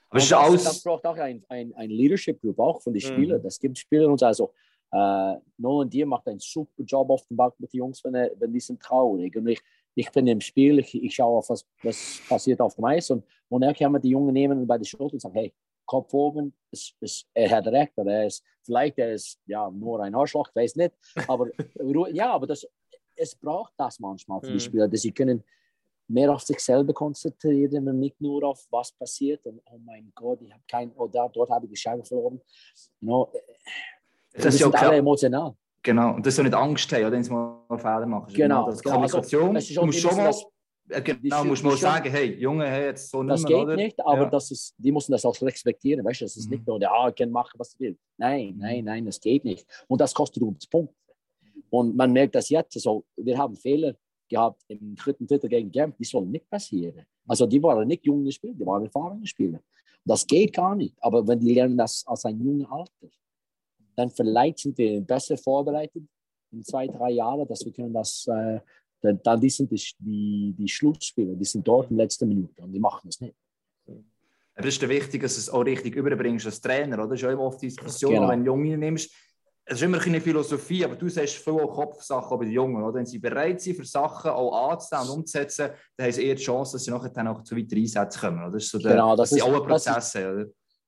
[0.09, 0.63] Aber es ist Und das, alles.
[0.65, 3.07] das braucht auch ein, ein, ein Leadership Group, auch von den Mhm.
[3.13, 3.41] Spielern.
[3.41, 4.53] Das gibt Spieler und also
[4.91, 8.31] äh, Nolan Dier macht einen super Job auf dem Bank mit den Jungs, wenn, er,
[8.39, 9.35] wenn die sind traurig.
[9.35, 9.59] Und ich,
[9.95, 13.23] ich bin im Spiel, ich, ich schaue auf was, was passiert auf dem Eis und,
[13.49, 15.53] und er kann mit die Jungen nehmen bei der Schulter und sagen, hey,
[15.85, 20.01] Kopf oben, es, es, er hat recht, oder er ist, vielleicht er ist ja nur
[20.01, 20.93] ein Arschloch, ich weiß nicht,
[21.27, 21.47] aber
[22.13, 22.67] ja, aber das,
[23.15, 24.53] es braucht das manchmal für Mhm.
[24.53, 25.43] die Spieler, dass sie können
[26.07, 30.41] mehr auf sich selber konzentrieren und nicht nur auf was passiert und oh mein Gott,
[30.41, 32.41] ich habe kein, oder dort habe ich die Scheibe verloren.
[32.99, 33.31] You know,
[34.33, 34.93] Das ist ja alle klar.
[34.93, 35.55] emotional.
[35.86, 36.15] Genau.
[36.15, 38.33] Und das soll nicht Angst haben, oder, wenn sie mal Fehler machen.
[38.33, 39.01] Genau, Das genau.
[39.01, 39.55] Also, Kommunikation.
[39.55, 40.33] ist du schon- musst schon mal.
[41.03, 43.75] genau, schon- musst mal die schon- sagen, hey, Junge, hey, jetzt so Das geht oder?
[43.75, 44.29] nicht, aber Ja.
[44.29, 46.03] das ist, die müssen das auch respektieren.
[46.03, 46.55] Weißt du, das ist Mhm.
[46.55, 47.97] nicht nur, der, ah, ich kann machen, was ich will.
[48.17, 49.65] Nein, nein, nein, das geht nicht.
[49.88, 50.95] Und das kostet uns Punkte.
[51.69, 52.75] Und man merkt das jetzt.
[52.77, 53.93] Also, wir haben Fehler
[54.27, 57.05] gehabt im dritten Drittel gegen Genf, die sollen nicht passieren.
[57.27, 59.59] Also die waren nicht junge Spieler, die waren erfahrene Spieler.
[60.03, 60.95] Das geht gar nicht.
[60.99, 63.07] Aber wenn die lernen das als ein junges Alter,
[63.95, 66.03] dann vielleicht sind wir besser vorbereitet
[66.51, 68.59] in zwei, drei Jahren, dass wir können das, äh,
[69.01, 73.01] dann, die sind die, die, Schlussspieler, die sind dort in letzter Minute und die machen
[73.09, 73.35] das nicht.
[73.87, 77.09] Aber das ist wichtig, dass du es auch richtig überbringst als Trainer, oder?
[77.09, 78.29] Das ist ja immer oft die Diskussion, Genau.
[78.29, 79.11] wenn du Junge nimmst.
[79.67, 82.81] Es ist immer eine Philosophie, aber du sagst viel auch Kopfsachen auch bei den Jungen,
[82.83, 82.93] oder?
[82.93, 86.43] Wenn sie bereit sind, für Sachen auch anzunehmen und umzusetzen, dann haben sie eher die
[86.43, 88.39] Chance, dass sie nachher dann auch zu weiteren Einsätzen kommen.
[88.43, 88.51] Oder?
[88.51, 90.45] Das ist so der, Genau, das sie ist- auch das ist- oder?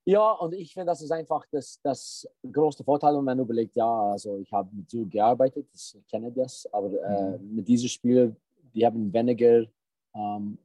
[0.09, 4.11] Ja, und ich finde, das ist einfach das, das große Vorteil, wenn man überlegt, ja,
[4.11, 8.33] also ich habe mit Zug gearbeitet, ich kenne das, aber äh, mit diesen Spielern,
[8.73, 9.65] die haben weniger,
[10.15, 10.57] ähm,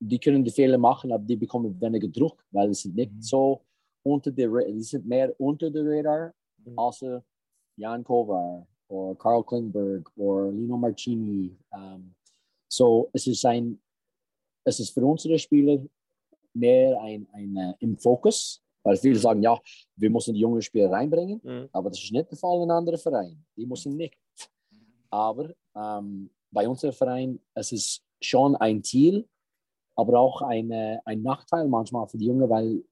[0.00, 3.20] die können die Fehler machen, aber die bekommen weniger Druck, weil sie nicht Mhm.
[3.20, 3.60] so
[4.02, 6.32] unter der, die sind mehr unter der Radar,
[6.64, 6.78] Mhm.
[6.78, 7.22] außer
[7.76, 11.54] Jan Kovar oder Carl Klingberg oder Lino Marcini.
[11.74, 12.14] Ähm,
[12.72, 13.78] so, es ist ein,
[14.64, 15.78] es ist für unsere Spieler
[16.54, 19.58] mehr ein, ein äh, im Fokus, weil viele sagen, ja,
[19.96, 21.68] wir müssen die jungen Spieler reinbringen, Mhm.
[21.72, 23.44] aber das ist nicht der Fall in anderen Vereinen.
[23.56, 24.16] Die müssen nicht.
[25.10, 29.26] Aber ähm, bei unserem Verein es ist schon ein Ziel,
[29.96, 32.84] aber auch eine, ein Nachteil manchmal für die Jungen, weil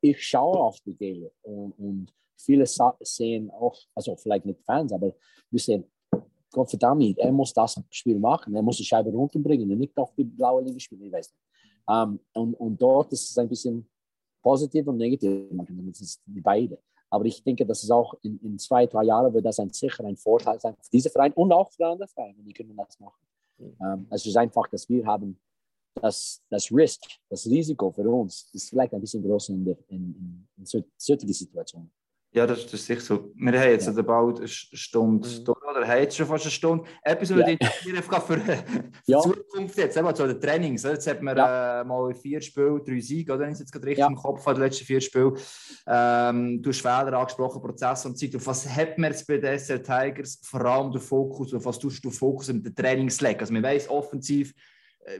[0.00, 2.66] ich schaue auf die Fehler und, und viele
[3.00, 5.14] sehen auch, also vielleicht nicht Fans, aber
[5.50, 5.84] wir sehen,
[6.52, 10.14] Gott verdammt, er muss das Spiel machen, er muss die Scheibe runterbringen und nicht auf
[10.14, 11.45] die blaue Linie spielen, ich weiß nicht.
[11.88, 13.88] Ähm, und, und dort ist es ein bisschen
[14.42, 16.78] positiv und negativ, das ist die beide.
[17.10, 20.04] Aber ich denke, dass es auch in, in zwei, drei Jahren wird das ein sicher
[20.04, 23.26] ein Vorteil sein für diese Verein und auch für andere Vereine, die können das machen.
[23.58, 23.76] Mhm.
[23.80, 25.38] Ähm, es ist einfach, dass wir haben
[25.94, 30.14] das, das Risk, das Risiko für uns ist vielleicht ein bisschen größer in, der, in,
[30.14, 31.90] in, in so- solchen Situationen.
[32.32, 33.32] Ja, das, das ist sicher so.
[33.34, 34.02] Wir haben jetzt Ja.
[34.02, 35.44] bald eine Stunde Mhm.
[35.44, 36.84] durch, oder haben jetzt schon fast eine Stunde.
[37.02, 37.46] Etwas, was Ja.
[37.46, 38.52] ich interessiere, einfach für, für
[39.06, 39.20] Ja.
[39.22, 40.82] die Zukunft jetzt, eben zu den Trainings.
[40.82, 43.44] Jetzt hat man äh, mal vier Spiele, drei Siege, oder?
[43.44, 44.08] Wenn ich jetzt gerade richtig Ja.
[44.08, 45.32] im Kopf habe, die letzten vier Spiele.
[45.86, 48.36] Ähm, du hast Fehler angesprochen, Prozess und Zeit.
[48.36, 51.78] Auf was hat man jetzt bei den SR Tigers vor allem den Fokus, auf was
[51.78, 53.40] tust du Fokus in den Trainings legen?
[53.40, 54.54] Also man weiß offensiv, äh,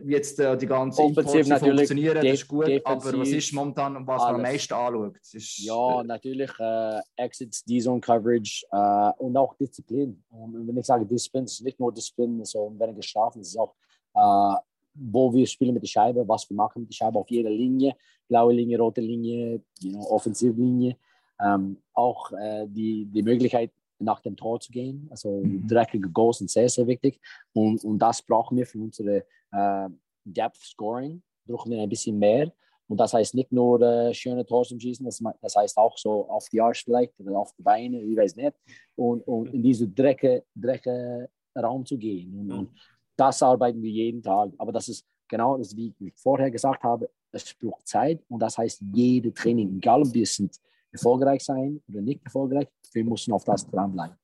[0.04, 4.06] jetzt äh, die ganzen Offensiv Impulse natürlich, funktionieren, das ist gut, aber was ist momentan,
[4.06, 4.42] was man am alles.
[4.42, 5.16] meisten anschaut?
[5.32, 10.22] Ist, Ja, natürlich äh, Exits, D-Zone Coverage äh, und auch Disziplin.
[10.30, 13.58] Und wenn ich sage Disziplin, es ist nicht nur Disziplin, so weniger Strafen, es ist
[13.58, 13.74] auch,
[14.14, 14.58] äh,
[14.94, 17.94] wo wir spielen mit der Scheibe, was wir machen mit der Scheibe auf jeder Linie,
[18.28, 20.96] blaue Linie, rote Linie, you know, Offensivlinie.
[21.38, 25.06] Ähm, auch äh, die, die Möglichkeit, nach dem Tor zu gehen.
[25.10, 25.66] Also Mhm.
[25.66, 27.20] dreckige Goals sind sehr, sehr wichtig.
[27.52, 29.88] Und, und das brauchen wir für unsere äh,
[30.24, 31.22] Depth Scoring.
[31.46, 32.52] Brauchen wir ein bisschen mehr.
[32.88, 36.28] Und das heißt nicht nur äh, schöne Tore zum Schießen, das, das heißt auch so
[36.28, 38.52] auf die Arsch vielleicht oder auf die Beine, ich weiß nicht.
[38.94, 42.38] Und, und in diese drecke, drecke Raum zu gehen.
[42.38, 42.70] Und, und
[43.16, 44.52] das arbeiten wir jeden Tag.
[44.58, 48.56] Aber das ist genau das, wie ich vorher gesagt habe, es braucht Zeit und das
[48.56, 50.56] heißt jede Training, egal ob wir sind
[50.92, 54.16] erfolgreich sein oder nicht erfolgreich, wir müssen auf das dranbleiben.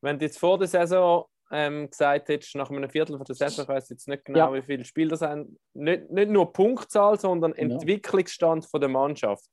[0.00, 3.64] Wenn du jetzt vor der Saison ähm, gesagt hättest, nach einem Viertel von der Saison,
[3.64, 4.52] ich weiß jetzt nicht genau, Ja.
[4.54, 7.74] wie viele Spiele das sind, nicht, nicht nur Punktzahl, sondern Genau.
[7.74, 9.44] Entwicklungsstand von der Mannschaft.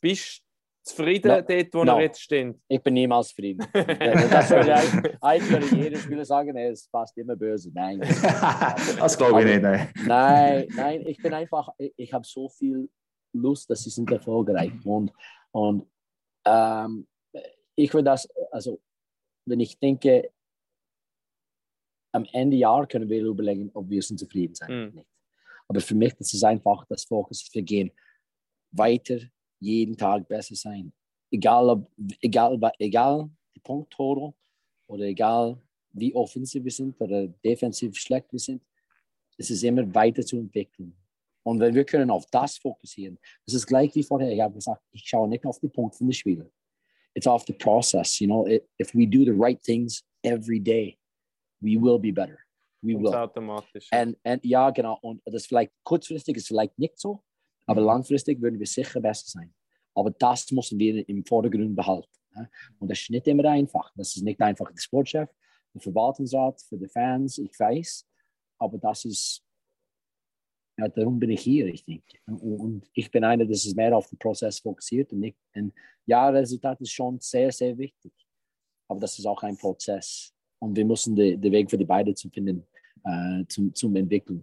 [0.00, 1.40] Bist du zufrieden No.
[1.42, 1.94] dort, wo No.
[1.96, 2.56] er jetzt steht?
[2.66, 3.66] Ich bin niemals zufrieden.
[3.72, 7.70] das würde eigentlich, eigentlich jeder Spieler sagen, er ist fast immer böse.
[7.72, 8.00] Nein.
[8.98, 9.62] das glaube ich nicht.
[9.62, 9.88] Nein.
[10.06, 12.88] Nein, nein, ich bin einfach, ich, ich habe so viel
[13.32, 14.72] Lust, dass sie sind erfolgreich.
[14.84, 15.12] Und,
[15.52, 15.86] und
[16.44, 17.06] ähm,
[17.74, 18.80] ich würde das, also
[19.46, 20.30] wenn ich denke,
[22.12, 24.94] am Ende Jahr können wir überlegen, ob wir sind zufrieden sein oder Mhm.
[24.96, 25.08] nicht.
[25.68, 27.90] Aber für mich das ist einfach das Fokus, wir gehen
[28.70, 29.18] weiter,
[29.60, 30.92] jeden Tag besser sein.
[31.30, 31.90] Egal, ob,
[32.20, 34.34] egal, egal die Punkttore
[34.86, 35.60] oder egal
[35.92, 38.62] wie offensiv wir sind oder defensiv schlecht wir sind,
[39.36, 40.96] es ist immer weiter zu entwickeln.
[41.48, 44.82] Und wenn wir können auf das fokussieren, das ist gleich wie vorher, ich habe gesagt,
[44.92, 46.50] ich schaue nicht auf die Punkte von den Spielern.
[47.14, 50.98] It's off the process, you know, if we do the right things every day,
[51.60, 52.38] we will be better.
[52.82, 53.14] We will.
[53.14, 53.88] automatisch.
[53.90, 54.98] And, and, ja, genau.
[55.00, 57.22] Und das vielleicht kurzfristig ist vielleicht nicht so,
[57.66, 59.54] aber langfristig würden wir sicher besser sein.
[59.94, 62.12] Aber das müssen wir im Vordergrund behalten.
[62.36, 62.50] ne?
[62.78, 63.90] Und das ist nicht immer einfach.
[63.96, 65.30] Das ist nicht einfach der Sportchef,
[65.72, 68.06] der Verwaltungsrat, für die Fans, ich weiß.
[68.58, 69.42] Aber das ist,
[70.78, 72.18] ja, darum bin ich hier, ich denke.
[72.26, 75.72] Und und ich bin einer, das ist mehr auf den Prozess fokussiert und nicht, und
[76.06, 78.12] ja, Resultat ist schon sehr, sehr wichtig.
[78.88, 80.32] Aber das ist auch ein Prozess.
[80.60, 82.66] Und wir müssen den den Weg für die beiden zu finden,
[83.04, 84.42] äh, zum, zum Entwickeln.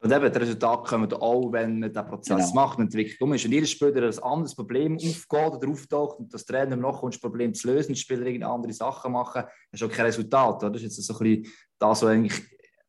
[0.00, 2.54] Und eben, die Resultate kommen auch, wenn man den Prozess Genau.
[2.54, 3.20] macht und entwickelt.
[3.22, 7.00] Um ist, wenn jedes Spieler ein anderes Problem aufgeht oder auftaucht und das Trainer noch
[7.00, 10.06] kommt, das Problem zu lösen, die Spieler irgendeine andere Sachen machen, das ist auch kein
[10.06, 10.56] Resultat.
[10.64, 10.72] Oder?
[10.72, 12.42] Das ist jetzt so ein bisschen das, was eigentlich,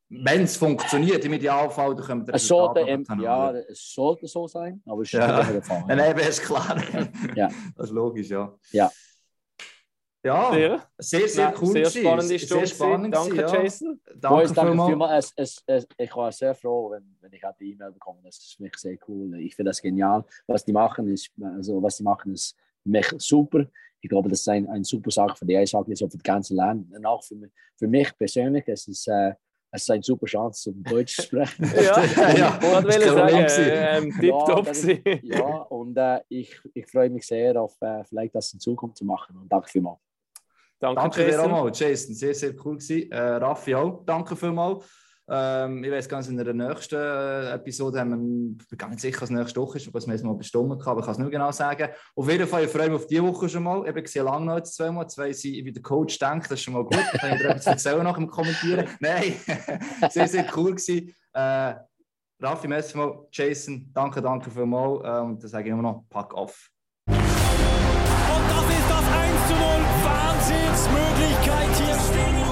[0.09, 3.21] wenn es funktioniert, im Idealfall, dann können wir Es sollte, haben.
[3.21, 5.43] ja, es sollte so sein, aber es ist Ja.
[5.51, 5.83] nicht Fall.
[5.87, 6.77] Nein, ist klar.
[7.35, 7.49] Ja.
[7.75, 8.53] Das ist logisch, ja.
[8.71, 8.91] Ja.
[10.25, 11.71] Ja, Sehr, sehr, sehr cool.
[11.73, 12.67] sehr spannende Sehr Stunde.
[12.67, 13.61] spannend Danke, ja.
[13.61, 13.99] Jason.
[14.21, 14.87] Boys, Danke danke vielmals.
[14.89, 15.33] vielmals.
[15.35, 18.19] Es, es, ich war sehr froh, wenn, wenn ich die E-Mail bekomme.
[18.23, 19.37] Das ist für mich sehr cool.
[19.41, 20.23] Ich finde das genial.
[20.47, 23.65] Was die machen, ist, also was die machen, ist mich super.
[23.99, 26.53] Ich glaube, das ist ein, ein super Sache für die Eishockey, so für das ganze
[26.53, 26.89] Land.
[26.95, 29.33] Und auch für, mich- für mich persönlich, es ist, äh,
[29.75, 31.65] es ist eine super Chance, um Deutsch zu sprechen.
[31.75, 32.03] Ja,
[32.33, 35.03] Ja, ich wollte das sagen, äh, ähm, Ja, tipptopp gewesen.
[35.23, 39.05] Ja, und äh, ich, ich freue mich sehr auf äh, vielleicht das in Zukunft zu
[39.05, 39.35] machen.
[39.35, 39.99] Und danke vielmals.
[40.79, 42.13] Danke, Danke dir auch mal, Jason.
[42.13, 43.11] Sehr, sehr cool gewesen.
[43.11, 44.03] Äh, Raffi auch.
[44.05, 44.85] Danke vielmals.
[45.29, 49.21] Ähm, ich weiß ganz in der nächsten äh, Episode haben wir, ich bin nicht sicher,
[49.21, 51.31] was nächste Woche ist, was wir jetzt mal bestimmen kann, aber ich kann es nicht
[51.31, 51.89] genau sagen.
[52.15, 53.87] Auf jeden Fall, freue ich mich auf diese Woche schon mal.
[53.87, 56.63] Eben, ich sehe lange noch jetzt zweimal, zwei sind, wie der Coach denkt, das ist
[56.63, 56.97] schon mal gut.
[57.19, 58.85] Kann ich dir etwas erzählen nach dem Kommentieren?
[58.99, 59.35] Nein,
[60.09, 61.15] sehr, sehr cool gewesen.
[61.31, 61.75] Äh,
[62.41, 63.25] Raffi, merci mal.
[63.31, 65.01] Jason, danke, danke für mal.
[65.03, 66.69] Äh, und das sage ich immer noch, pack auf.
[67.07, 69.63] Und das ist das 1 zu 0.
[70.03, 71.99] Wahnsinnsmöglichkeit hier.
[71.99, 72.42] stehen.